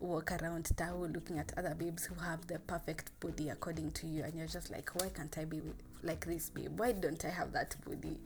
walk 0.00 0.32
around 0.32 0.70
town 0.76 1.12
looking 1.12 1.38
at 1.38 1.52
other 1.56 1.74
babes 1.74 2.04
who 2.04 2.14
have 2.16 2.46
the 2.46 2.58
perfect 2.60 3.18
body 3.20 3.48
according 3.48 3.90
to 3.92 4.06
you 4.06 4.22
and 4.22 4.34
you're 4.34 4.46
just 4.46 4.70
like 4.70 4.90
why 4.94 5.08
can't 5.08 5.36
i 5.38 5.44
be 5.44 5.60
like 6.02 6.24
this 6.26 6.50
babe? 6.50 6.78
Why 6.78 6.92
don't 6.92 7.22
i 7.24 7.28
have 7.28 7.52
that 7.52 7.76
body? 7.84 8.18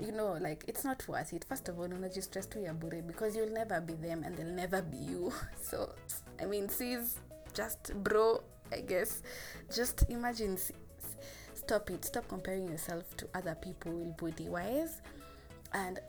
You 0.00 0.12
know 0.12 0.32
like 0.40 0.64
it's 0.66 0.84
not 0.84 1.06
worth 1.06 1.32
it. 1.32 1.44
First 1.48 1.68
of 1.68 1.78
all 1.78 1.88
unajistress 1.88 2.48
to 2.50 2.60
your 2.60 2.74
body 2.74 3.02
because 3.06 3.36
you'll 3.36 3.52
never 3.52 3.80
be 3.80 3.94
them 3.94 4.24
and 4.24 4.36
they'll 4.36 4.46
never 4.46 4.82
be 4.82 4.96
you. 4.96 5.32
So 5.62 5.90
i 6.40 6.46
mean 6.46 6.68
sis 6.68 7.18
just 7.54 7.92
bro 8.02 8.42
i 8.72 8.80
guess. 8.80 9.22
Just 9.74 10.04
imagine 10.08 10.56
stop 11.54 11.90
it. 11.90 12.04
Stop 12.04 12.28
comparing 12.28 12.68
yourself 12.68 13.16
to 13.18 13.28
other 13.34 13.54
people 13.54 14.16
body 14.18 14.48
wise. 14.48 15.02
And 15.74 16.00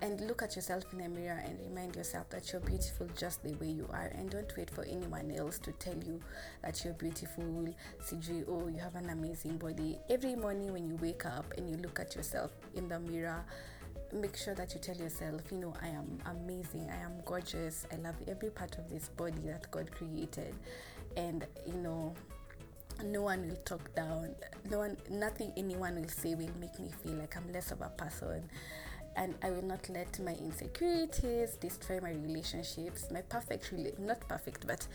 and 0.00 0.20
look 0.22 0.42
at 0.42 0.54
yourself 0.54 0.84
in 0.92 0.98
the 0.98 1.08
mirror 1.08 1.42
and 1.44 1.58
remind 1.60 1.96
yourself 1.96 2.28
that 2.30 2.52
you're 2.52 2.60
beautiful 2.60 3.08
just 3.16 3.42
the 3.42 3.52
way 3.54 3.68
you 3.68 3.88
are. 3.92 4.10
And 4.14 4.30
don't 4.30 4.52
wait 4.56 4.70
for 4.70 4.84
anyone 4.84 5.30
else 5.32 5.58
to 5.60 5.72
tell 5.72 5.96
you 5.96 6.20
that 6.62 6.84
you're 6.84 6.94
beautiful. 6.94 7.74
Cj 8.06 8.44
oh 8.48 8.68
you 8.68 8.78
have 8.78 8.94
an 8.94 9.10
amazing 9.10 9.56
body. 9.56 9.98
Every 10.08 10.36
morning 10.36 10.72
when 10.72 10.86
you 10.86 10.96
wake 10.96 11.26
up 11.26 11.52
and 11.56 11.68
you 11.68 11.76
look 11.76 11.98
at 11.98 12.14
yourself 12.14 12.52
in 12.74 12.88
the 12.88 13.00
mirror 13.00 13.44
make 14.12 14.36
sure 14.36 14.54
that 14.54 14.72
you 14.72 14.80
tell 14.80 14.96
yourself 14.96 15.42
you 15.52 15.58
know 15.58 15.74
i 15.82 15.88
am 15.88 16.18
amazing. 16.26 16.88
I 16.90 17.04
am 17.04 17.20
gorgeous. 17.24 17.86
I 17.92 17.96
love 17.96 18.14
every 18.26 18.50
part 18.50 18.78
of 18.78 18.88
this 18.88 19.08
body 19.10 19.42
that 19.46 19.70
god 19.70 19.90
created. 19.90 20.54
And 21.16 21.46
you 21.66 21.74
know 21.74 22.14
no 23.04 23.22
one 23.22 23.48
will 23.48 23.56
talk 23.64 23.94
down. 23.94 24.34
No 24.70 24.78
one 24.78 24.96
nothing 25.10 25.52
anyone 25.56 25.96
will 25.96 26.08
say 26.08 26.34
will 26.34 26.48
make 26.60 26.78
me 26.78 26.90
feel 27.02 27.14
like 27.14 27.36
i'm 27.36 27.52
less 27.52 27.70
of 27.70 27.80
a 27.80 27.88
person 27.90 28.48
and 29.18 29.34
I 29.42 29.50
will 29.50 29.64
not 29.64 29.88
let 29.88 30.18
my 30.20 30.32
insecurities 30.32 31.56
destroy 31.56 32.00
my 32.00 32.12
relationships, 32.12 33.08
my 33.10 33.20
perfect, 33.22 33.72
rela- 33.74 33.98
not 33.98 34.20
perfect, 34.28 34.64
but 34.66 34.86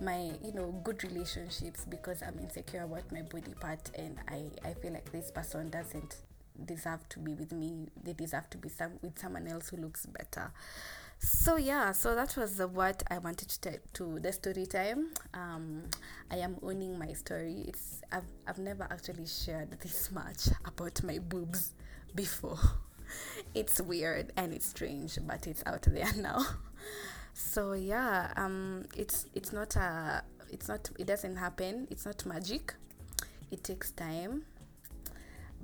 my, 0.00 0.32
you 0.42 0.52
know, 0.52 0.80
good 0.82 1.04
relationships 1.04 1.84
because 1.84 2.22
I'm 2.22 2.38
insecure 2.38 2.82
about 2.82 3.12
my 3.12 3.20
body 3.20 3.52
part 3.60 3.90
and 3.94 4.16
I, 4.28 4.44
I 4.66 4.72
feel 4.72 4.92
like 4.94 5.12
this 5.12 5.30
person 5.30 5.68
doesn't 5.68 6.16
deserve 6.64 7.06
to 7.10 7.18
be 7.18 7.34
with 7.34 7.52
me. 7.52 7.88
They 8.02 8.14
deserve 8.14 8.48
to 8.50 8.58
be 8.58 8.70
some, 8.70 8.92
with 9.02 9.18
someone 9.18 9.46
else 9.46 9.68
who 9.68 9.76
looks 9.76 10.06
better. 10.06 10.52
So 11.18 11.56
yeah, 11.56 11.92
so 11.92 12.14
that 12.14 12.34
was 12.36 12.56
the, 12.56 12.68
what 12.68 13.02
I 13.10 13.18
wanted 13.18 13.50
to 13.50 13.60
tell 13.60 13.78
to 13.94 14.18
the 14.20 14.32
story 14.32 14.64
time. 14.64 15.08
Um, 15.34 15.82
I 16.30 16.36
am 16.36 16.56
owning 16.62 16.98
my 16.98 17.12
story. 17.14 17.64
It's 17.68 18.02
I've 18.12 18.24
I've 18.46 18.58
never 18.58 18.86
actually 18.90 19.26
shared 19.26 19.70
this 19.80 20.10
much 20.10 20.48
about 20.66 21.02
my 21.02 21.18
boobs 21.18 21.72
before 22.14 22.58
it's 23.56 23.80
weird 23.80 24.32
and 24.36 24.52
it's 24.52 24.66
strange, 24.66 25.18
but 25.26 25.46
it's 25.46 25.62
out 25.66 25.82
there 25.82 26.12
now. 26.16 26.44
so 27.32 27.72
yeah, 27.72 28.32
um, 28.36 28.84
it's 28.94 29.26
it's 29.34 29.52
not 29.52 29.74
a 29.76 30.22
it's 30.52 30.68
not 30.68 30.90
it 30.98 31.06
doesn't 31.06 31.36
happen. 31.36 31.88
It's 31.90 32.06
not 32.06 32.24
magic. 32.26 32.74
It 33.50 33.64
takes 33.64 33.90
time, 33.92 34.42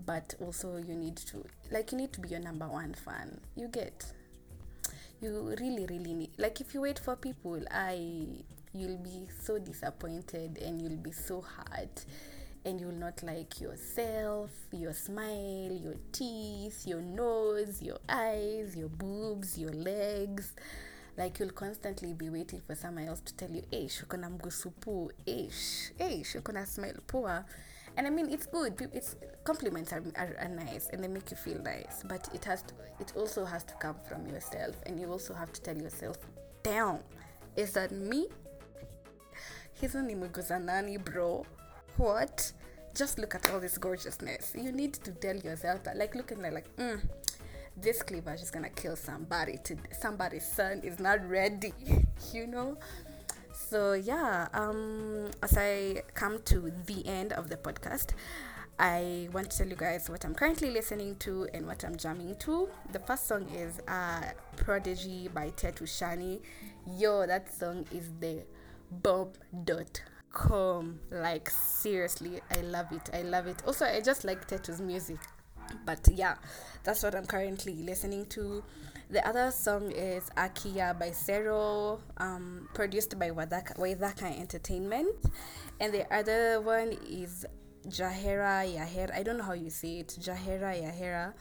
but 0.07 0.35
also 0.41 0.79
you 0.79 0.95
need 0.95 1.17
to 1.17 1.45
like 1.71 1.93
you 1.93 1.99
need 1.99 2.13
to 2.15 2.21
be 2.21 2.31
your 2.31 2.41
number 2.41 2.67
one 2.67 2.95
fan. 2.95 3.41
You 3.57 3.69
get 3.69 4.13
you 5.21 5.55
really 5.61 5.87
really 5.87 6.15
need 6.15 6.31
like 6.37 6.61
if 6.61 6.75
you 6.75 6.81
wait 6.81 6.99
for 6.99 7.15
people 7.15 7.63
i 7.71 8.27
you'll 8.73 8.99
be 8.99 9.29
so 9.41 9.57
disappointed 9.57 10.59
and 10.59 10.83
you'll 10.83 10.97
be 10.97 11.13
so 11.13 11.41
hurt 11.41 12.05
and 12.65 12.81
you 12.81 12.87
will 12.87 12.95
not 12.95 13.23
like 13.23 13.61
yourself, 13.61 14.51
your 14.71 14.93
smile, 14.93 15.73
your 15.73 15.97
teeth, 16.13 16.87
your 16.87 17.01
nose, 17.01 17.83
your 17.83 17.99
eyes, 18.09 18.77
your 18.77 18.89
boobs, 18.89 19.59
your 19.59 19.73
legs. 19.73 20.53
Like 21.17 21.39
you'll 21.39 21.51
constantly 21.51 22.13
be 22.15 22.31
waiting 22.31 22.61
for 22.61 22.75
someone 22.75 23.09
else 23.09 23.21
to 23.21 23.35
tell 23.35 23.51
you, 23.51 23.63
hey, 23.71 23.87
shukona 23.87 24.31
mgusupu, 24.31 25.11
ish, 25.27 25.93
hey, 25.99 26.23
shukona 26.23 26.67
smile 26.67 26.95
poor. 27.07 27.45
And 27.97 28.07
I 28.07 28.11
mean, 28.11 28.31
it's 28.31 28.47
good. 28.47 28.89
It's 28.95 29.17
compliments 29.45 29.93
are, 29.93 30.03
are, 30.17 30.37
are 30.41 30.49
nice 30.49 30.89
and 30.93 31.05
they 31.05 31.09
make 31.09 31.31
you 31.31 31.37
feel 31.37 31.61
nice, 31.61 32.03
but 32.07 32.29
it 32.33 32.45
has 32.45 32.63
to. 32.63 32.75
It 33.01 33.13
also 33.17 33.45
has 33.45 33.65
to 33.65 33.75
come 33.75 33.97
from 34.09 34.27
yourself, 34.29 34.77
and 34.87 34.99
you 34.99 35.11
also 35.11 35.35
have 35.35 35.53
to 35.53 35.61
tell 35.61 35.77
yourself, 35.77 36.17
damn, 36.63 37.01
is 37.57 37.73
that 37.73 37.91
me? 37.91 38.29
Hizo 39.83 40.03
ni 40.03 40.15
nani, 40.65 40.97
bro 40.97 41.45
what? 41.97 42.53
Just 42.95 43.19
look 43.19 43.35
at 43.35 43.51
all 43.51 43.61
this 43.61 43.79
gorgeousness. 43.79 44.55
You 44.55 44.73
need 44.73 44.95
to 44.95 45.13
tell 45.13 45.37
yourself 45.37 45.85
that, 45.85 45.97
like, 45.97 46.15
looking 46.15 46.43
like, 46.43 46.53
like, 46.53 46.77
mm, 46.77 47.01
this 47.77 48.03
cleavage 48.03 48.43
is 48.43 48.51
gonna 48.51 48.71
kill 48.71 48.97
somebody. 48.97 49.59
To 49.65 49.77
somebody's 49.99 50.47
son 50.47 50.81
is 50.83 50.99
not 50.99 51.29
ready, 51.29 51.73
you 52.33 52.47
know. 52.47 52.77
So 53.53 53.95
yeah, 53.95 54.49
um, 54.53 55.31
as 55.43 55.57
I 55.57 56.03
come 56.15 56.41
to 56.47 56.73
the 56.87 57.07
end 57.07 57.33
of 57.33 57.49
the 57.49 57.57
podcast, 57.57 58.11
I 58.79 59.29
want 59.33 59.51
to 59.51 59.59
tell 59.59 59.69
you 59.69 59.77
guys 59.77 60.11
what 60.11 60.25
I'm 60.25 60.35
currently 60.35 60.71
listening 60.71 61.17
to 61.21 61.49
and 61.55 61.67
what 61.67 61.85
I'm 61.85 61.97
jamming 61.97 62.37
to. 62.41 62.69
The 62.93 62.99
first 62.99 63.29
song 63.29 63.47
is 63.55 63.81
uh, 63.89 64.23
Prodigy 64.57 65.29
by 65.29 65.51
Tetu 65.51 65.85
Shani. 65.85 66.41
Yo, 66.99 67.27
that 67.27 67.55
song 67.55 67.87
is 67.93 68.11
the 68.21 68.43
bomb 68.91 69.33
dot 69.65 70.03
calm. 70.33 71.01
Like 71.11 71.51
seriously, 71.51 72.41
I 72.51 72.61
love 72.63 72.93
it. 72.93 73.11
I 73.13 73.23
love 73.23 73.47
it. 73.47 73.63
Also, 73.67 73.85
I 73.85 74.01
just 74.01 74.25
like 74.25 74.47
Tetu's 74.47 74.81
music. 74.81 75.19
But 75.87 76.09
yeah, 76.13 76.37
that's 76.83 77.03
what 77.03 77.15
I'm 77.15 77.27
currently 77.27 77.75
listening 77.83 78.27
to. 78.27 78.63
The 79.11 79.27
other 79.27 79.51
song 79.51 79.91
is 79.93 80.31
Akia 80.37 80.99
by 80.99 81.11
Sero, 81.11 82.01
um, 82.17 82.69
produced 82.75 83.19
by 83.19 83.31
Wadaka, 83.31 83.77
Wadaka 83.77 84.39
Entertainment. 84.39 85.15
And 85.81 85.93
the 85.93 86.13
other 86.13 86.61
one 86.61 86.97
is 87.09 87.45
Jahera 87.87 88.65
Yahera. 88.65 89.15
I 89.15 89.23
don't 89.23 89.39
know 89.39 89.45
how 89.45 89.53
you 89.53 89.71
say 89.71 89.99
it. 89.99 90.17
Jahera 90.21 90.73
Yahera 90.83 91.35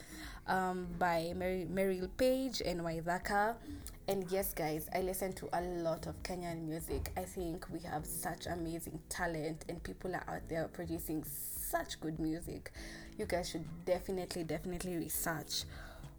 um, 0.46 0.88
by 0.98 1.32
Mary, 1.36 1.66
Meryl 1.72 2.08
Page 2.16 2.62
and 2.64 2.80
Waithaka. 2.80 3.54
And 4.08 4.30
yes, 4.30 4.52
guys, 4.52 4.88
I 4.94 5.00
listen 5.00 5.32
to 5.34 5.48
a 5.52 5.60
lot 5.60 6.06
of 6.06 6.20
Kenyan 6.22 6.66
music. 6.66 7.12
I 7.16 7.22
think 7.22 7.66
we 7.72 7.80
have 7.80 8.04
such 8.04 8.46
amazing 8.46 9.00
talent, 9.08 9.64
and 9.68 9.82
people 9.82 10.14
are 10.14 10.24
out 10.28 10.48
there 10.48 10.68
producing 10.68 11.24
such 11.24 12.00
good 12.00 12.18
music. 12.18 12.72
You 13.16 13.26
guys 13.26 13.50
should 13.50 13.64
definitely, 13.84 14.44
definitely 14.44 14.96
research 14.96 15.64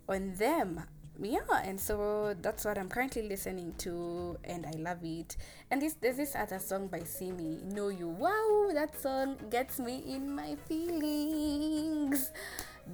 on 0.08 0.34
them. 0.36 0.84
Yeah, 1.22 1.42
and 1.64 1.80
so 1.80 2.34
that's 2.42 2.66
what 2.66 2.78
I'm 2.78 2.90
currently 2.90 3.22
listening 3.22 3.76
to, 3.80 4.38
and 4.44 4.66
I 4.66 4.72
love 4.72 5.04
it. 5.04 5.38
And 5.70 5.80
this 5.80 5.94
there's 5.94 6.18
this 6.18 6.36
other 6.36 6.58
song 6.58 6.88
by 6.88 7.02
Simi, 7.04 7.60
Know 7.64 7.90
You. 7.90 8.08
Wow, 8.08 8.72
that 8.74 9.00
song 9.00 9.38
gets 9.52 9.78
me 9.80 10.04
in 10.08 10.34
my 10.34 10.56
feelings 10.68 12.32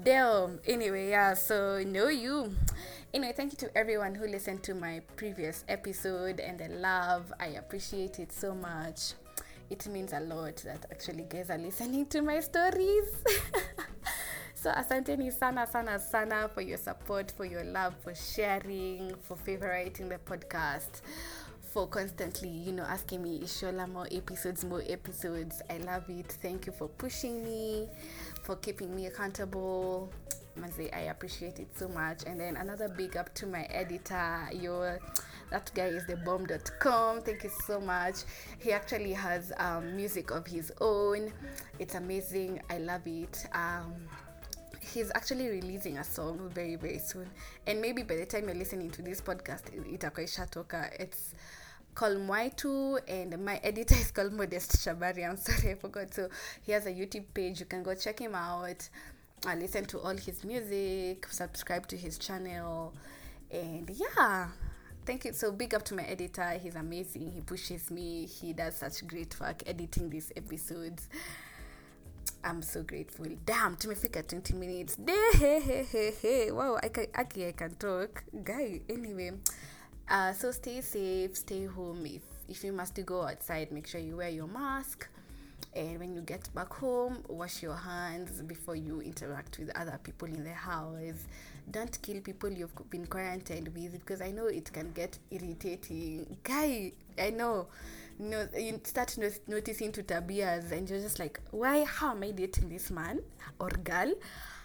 damn. 0.03 0.59
Anyway 0.67 1.09
yeah 1.09 1.33
so 1.33 1.83
know 1.85 2.07
you. 2.09 2.53
Anyway 3.13 3.33
thank 3.35 3.51
you 3.53 3.57
to 3.57 3.77
everyone 3.77 4.15
who 4.15 4.27
listened 4.27 4.63
to 4.63 4.73
my 4.75 5.01
previous 5.15 5.63
episode 5.67 6.39
and 6.39 6.59
the 6.59 6.69
love. 6.69 7.31
I 7.39 7.47
appreciate 7.47 8.19
it 8.19 8.31
so 8.31 8.53
much. 8.53 9.13
It 9.69 9.85
means 9.87 10.13
a 10.13 10.19
lot 10.19 10.57
that 10.57 10.85
actually 10.91 11.23
guys 11.29 11.49
are 11.49 11.57
listening 11.57 12.05
to 12.07 12.21
my 12.21 12.39
stories. 12.39 13.09
So 14.61 14.69
asanteni 14.71 15.31
sana 15.31 15.65
sana 15.65 15.97
sana 15.99 16.49
for 16.53 16.59
your 16.59 16.77
support 16.77 17.31
for 17.31 17.45
your 17.45 17.63
love 17.63 17.95
for 18.03 18.13
sharing 18.13 19.15
for 19.21 19.37
favoriting 19.37 20.09
the 20.09 20.17
podcast 20.17 20.99
for 21.61 21.87
constantly, 21.87 22.49
you 22.49 22.71
know, 22.71 22.83
asking 22.83 23.21
me, 23.21 23.39
Ishola, 23.39 23.87
more 23.87 24.07
episodes, 24.11 24.65
more 24.65 24.83
episodes. 24.89 25.61
I 25.69 25.77
love 25.77 26.09
it. 26.09 26.25
Thank 26.41 26.65
you 26.65 26.71
for 26.73 26.87
pushing 26.87 27.43
me, 27.43 27.87
for 28.49 28.55
keeping 28.55 28.95
me 28.95 29.05
accountable. 29.05 30.09
I 30.91 31.01
appreciate 31.01 31.59
it 31.59 31.67
so 31.77 31.87
much. 31.87 32.23
And 32.25 32.39
then 32.39 32.57
another 32.57 32.89
big 32.89 33.15
up 33.15 33.31
to 33.35 33.45
my 33.45 33.61
editor, 33.65 34.49
your 34.51 34.97
that 35.51 35.69
guy 35.75 35.85
is 35.85 36.07
the 36.07 36.15
bomb.com. 36.15 37.21
Thank 37.21 37.43
you 37.43 37.51
so 37.67 37.79
much. 37.79 38.15
He 38.57 38.71
actually 38.71 39.13
has 39.13 39.53
um, 39.57 39.95
music 39.95 40.31
of 40.31 40.47
his 40.47 40.71
own. 40.81 41.31
It's 41.77 41.93
amazing. 41.93 42.59
I 42.71 42.79
love 42.79 43.05
it. 43.05 43.45
Um, 43.53 43.93
he's 44.81 45.11
actually 45.13 45.47
releasing 45.49 45.99
a 45.99 46.03
song 46.03 46.49
very 46.51 46.75
very 46.75 46.97
soon 46.97 47.29
and 47.67 47.79
maybe 47.79 48.01
by 48.01 48.15
the 48.15 48.25
time 48.25 48.45
you're 48.45 48.55
listening 48.55 48.89
to 48.89 49.03
this 49.03 49.21
podcast 49.21 49.63
itakuwa 49.93 50.23
ishatoka 50.23 50.91
it's 50.99 51.35
called 51.99 52.17
Mwaitu 52.17 52.97
and 53.09 53.43
my 53.43 53.59
editor 53.61 53.95
is 53.95 54.09
called 54.11 54.31
Modest 54.31 54.71
Shabari. 54.77 55.29
I'm 55.29 55.35
sorry, 55.35 55.71
I 55.71 55.75
forgot. 55.75 56.13
So 56.13 56.29
he 56.61 56.71
has 56.71 56.85
a 56.85 56.91
YouTube 56.91 57.25
page. 57.33 57.59
You 57.59 57.65
can 57.65 57.83
go 57.83 57.93
check 57.93 58.19
him 58.19 58.35
out. 58.35 58.87
I 59.45 59.55
listen 59.55 59.83
to 59.87 59.99
all 59.99 60.15
his 60.15 60.45
music, 60.45 61.27
subscribe 61.29 61.87
to 61.87 61.97
his 61.97 62.17
channel, 62.17 62.93
and 63.51 63.89
yeah. 63.89 64.47
Thank 65.05 65.25
you. 65.25 65.33
So 65.33 65.51
big 65.51 65.73
up 65.73 65.83
to 65.85 65.93
my 65.93 66.03
editor. 66.03 66.51
He's 66.63 66.75
amazing. 66.75 67.33
He 67.33 67.41
pushes 67.41 67.91
me. 67.91 68.27
He 68.27 68.53
does 68.53 68.77
such 68.77 69.05
great 69.05 69.37
work 69.37 69.61
editing 69.67 70.09
these 70.09 70.31
episodes. 70.37 71.09
I'm 72.45 72.61
so 72.61 72.81
grateful. 72.81 73.25
Damn, 73.45 73.75
tumefika 73.75 74.25
20 74.25 74.53
minutes. 74.53 74.97
Hey, 75.05 75.59
hey, 75.59 75.83
hey, 75.91 76.13
hey. 76.21 76.51
Wow, 76.51 76.79
I 76.81 76.87
can, 76.87 77.07
I 77.13 77.23
can 77.25 77.75
talk. 77.75 78.23
Guy, 78.41 78.79
anyway. 78.87 79.33
Uh, 80.09 80.33
so 80.33 80.51
stay 80.51 80.81
safe, 80.81 81.37
stay 81.37 81.65
home. 81.65 82.05
If 82.05 82.21
if 82.47 82.63
you 82.63 82.73
must 82.73 82.99
go 83.05 83.21
outside, 83.23 83.71
make 83.71 83.85
sure 83.87 84.01
you 84.01 84.17
wear 84.17 84.29
your 84.29 84.47
mask. 84.47 85.07
And 85.75 85.99
when 85.99 86.15
you 86.15 86.21
get 86.21 86.51
back 86.55 86.73
home, 86.73 87.23
wash 87.27 87.61
your 87.61 87.75
hands 87.75 88.41
before 88.41 88.75
you 88.75 89.01
interact 89.01 89.59
with 89.59 89.69
other 89.77 89.99
people 90.01 90.27
in 90.27 90.43
the 90.43 90.53
house. 90.53 91.21
Don't 91.69 92.01
kill 92.01 92.21
people 92.21 92.49
you've 92.49 92.73
been 92.89 93.05
quarantined 93.05 93.67
with 93.75 93.91
because 93.93 94.19
I 94.21 94.31
know 94.31 94.47
it 94.47 94.73
can 94.73 94.91
get 94.93 95.19
irritating. 95.29 96.37
Guy, 96.43 96.93
I 97.19 97.29
know. 97.29 97.67
Know, 98.17 98.47
you 98.57 98.81
start 98.83 99.15
no- 99.17 99.29
noticing 99.47 99.91
to 99.93 100.03
tabias 100.03 100.71
and 100.71 100.89
you're 100.89 100.99
just 100.99 101.19
like, 101.19 101.39
why? 101.51 101.83
How 101.85 102.11
am 102.11 102.23
I 102.23 102.31
dating 102.31 102.69
this 102.69 102.89
man 102.89 103.21
or 103.59 103.69
girl? 103.69 104.13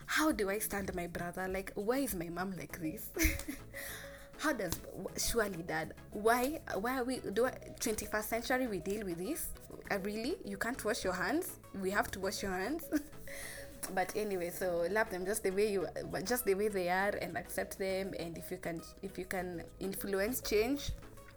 How 0.06 0.32
do 0.32 0.48
I 0.50 0.58
stand 0.58 0.92
my 0.94 1.06
brother? 1.06 1.46
Like, 1.48 1.70
why 1.74 1.98
is 1.98 2.14
my 2.14 2.30
mom 2.30 2.54
like 2.56 2.80
this? 2.80 3.10
how 4.38 4.52
does 4.52 4.80
surely 5.16 5.62
dad 5.62 5.94
why 6.12 6.60
why 6.80 6.98
are 6.98 7.04
we 7.04 7.20
do 7.32 7.46
I, 7.46 7.52
21st 7.80 8.24
century 8.24 8.66
we 8.66 8.78
deal 8.78 9.04
with 9.04 9.18
this? 9.18 9.48
Uh, 9.90 9.98
really? 10.02 10.36
You 10.44 10.56
can't 10.56 10.82
wash 10.84 11.04
your 11.04 11.12
hands? 11.12 11.60
We 11.80 11.90
have 11.90 12.10
to 12.12 12.20
wash 12.20 12.42
your 12.42 12.52
hands? 12.52 12.84
But 13.94 14.12
anyway 14.16 14.48
so 14.50 14.86
love 14.90 15.10
them 15.10 15.26
just 15.26 15.42
the 15.42 15.50
way 15.50 15.70
you 15.70 15.86
just 16.24 16.46
the 16.46 16.54
way 16.54 16.68
they 16.68 16.88
are 16.88 17.12
and 17.20 17.36
accept 17.36 17.78
them 17.78 18.14
and 18.18 18.38
if 18.38 18.50
you 18.50 18.56
can 18.56 18.80
if 19.02 19.18
you 19.18 19.26
can 19.26 19.62
influence 19.78 20.40
change 20.40 20.90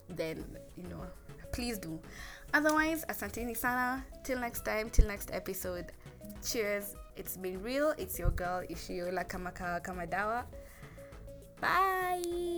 then 0.10 0.46
you 0.78 0.88
know 0.88 1.04
please 1.52 1.78
do. 1.78 2.00
Otherwise 2.54 3.04
asanteni 3.10 3.56
sana. 3.56 4.06
Till 4.24 4.40
next 4.40 4.64
time 4.64 4.90
till 4.90 5.08
next 5.08 5.32
episode. 5.34 5.92
Cheers. 6.46 6.96
It's 7.16 7.36
been 7.36 7.62
real. 7.62 7.94
It's 7.98 8.20
your 8.20 8.32
girl 8.32 8.64
ishiola 8.70 9.28
kamaka 9.28 9.82
kamadawa. 9.82 10.46
Bye 11.60 12.57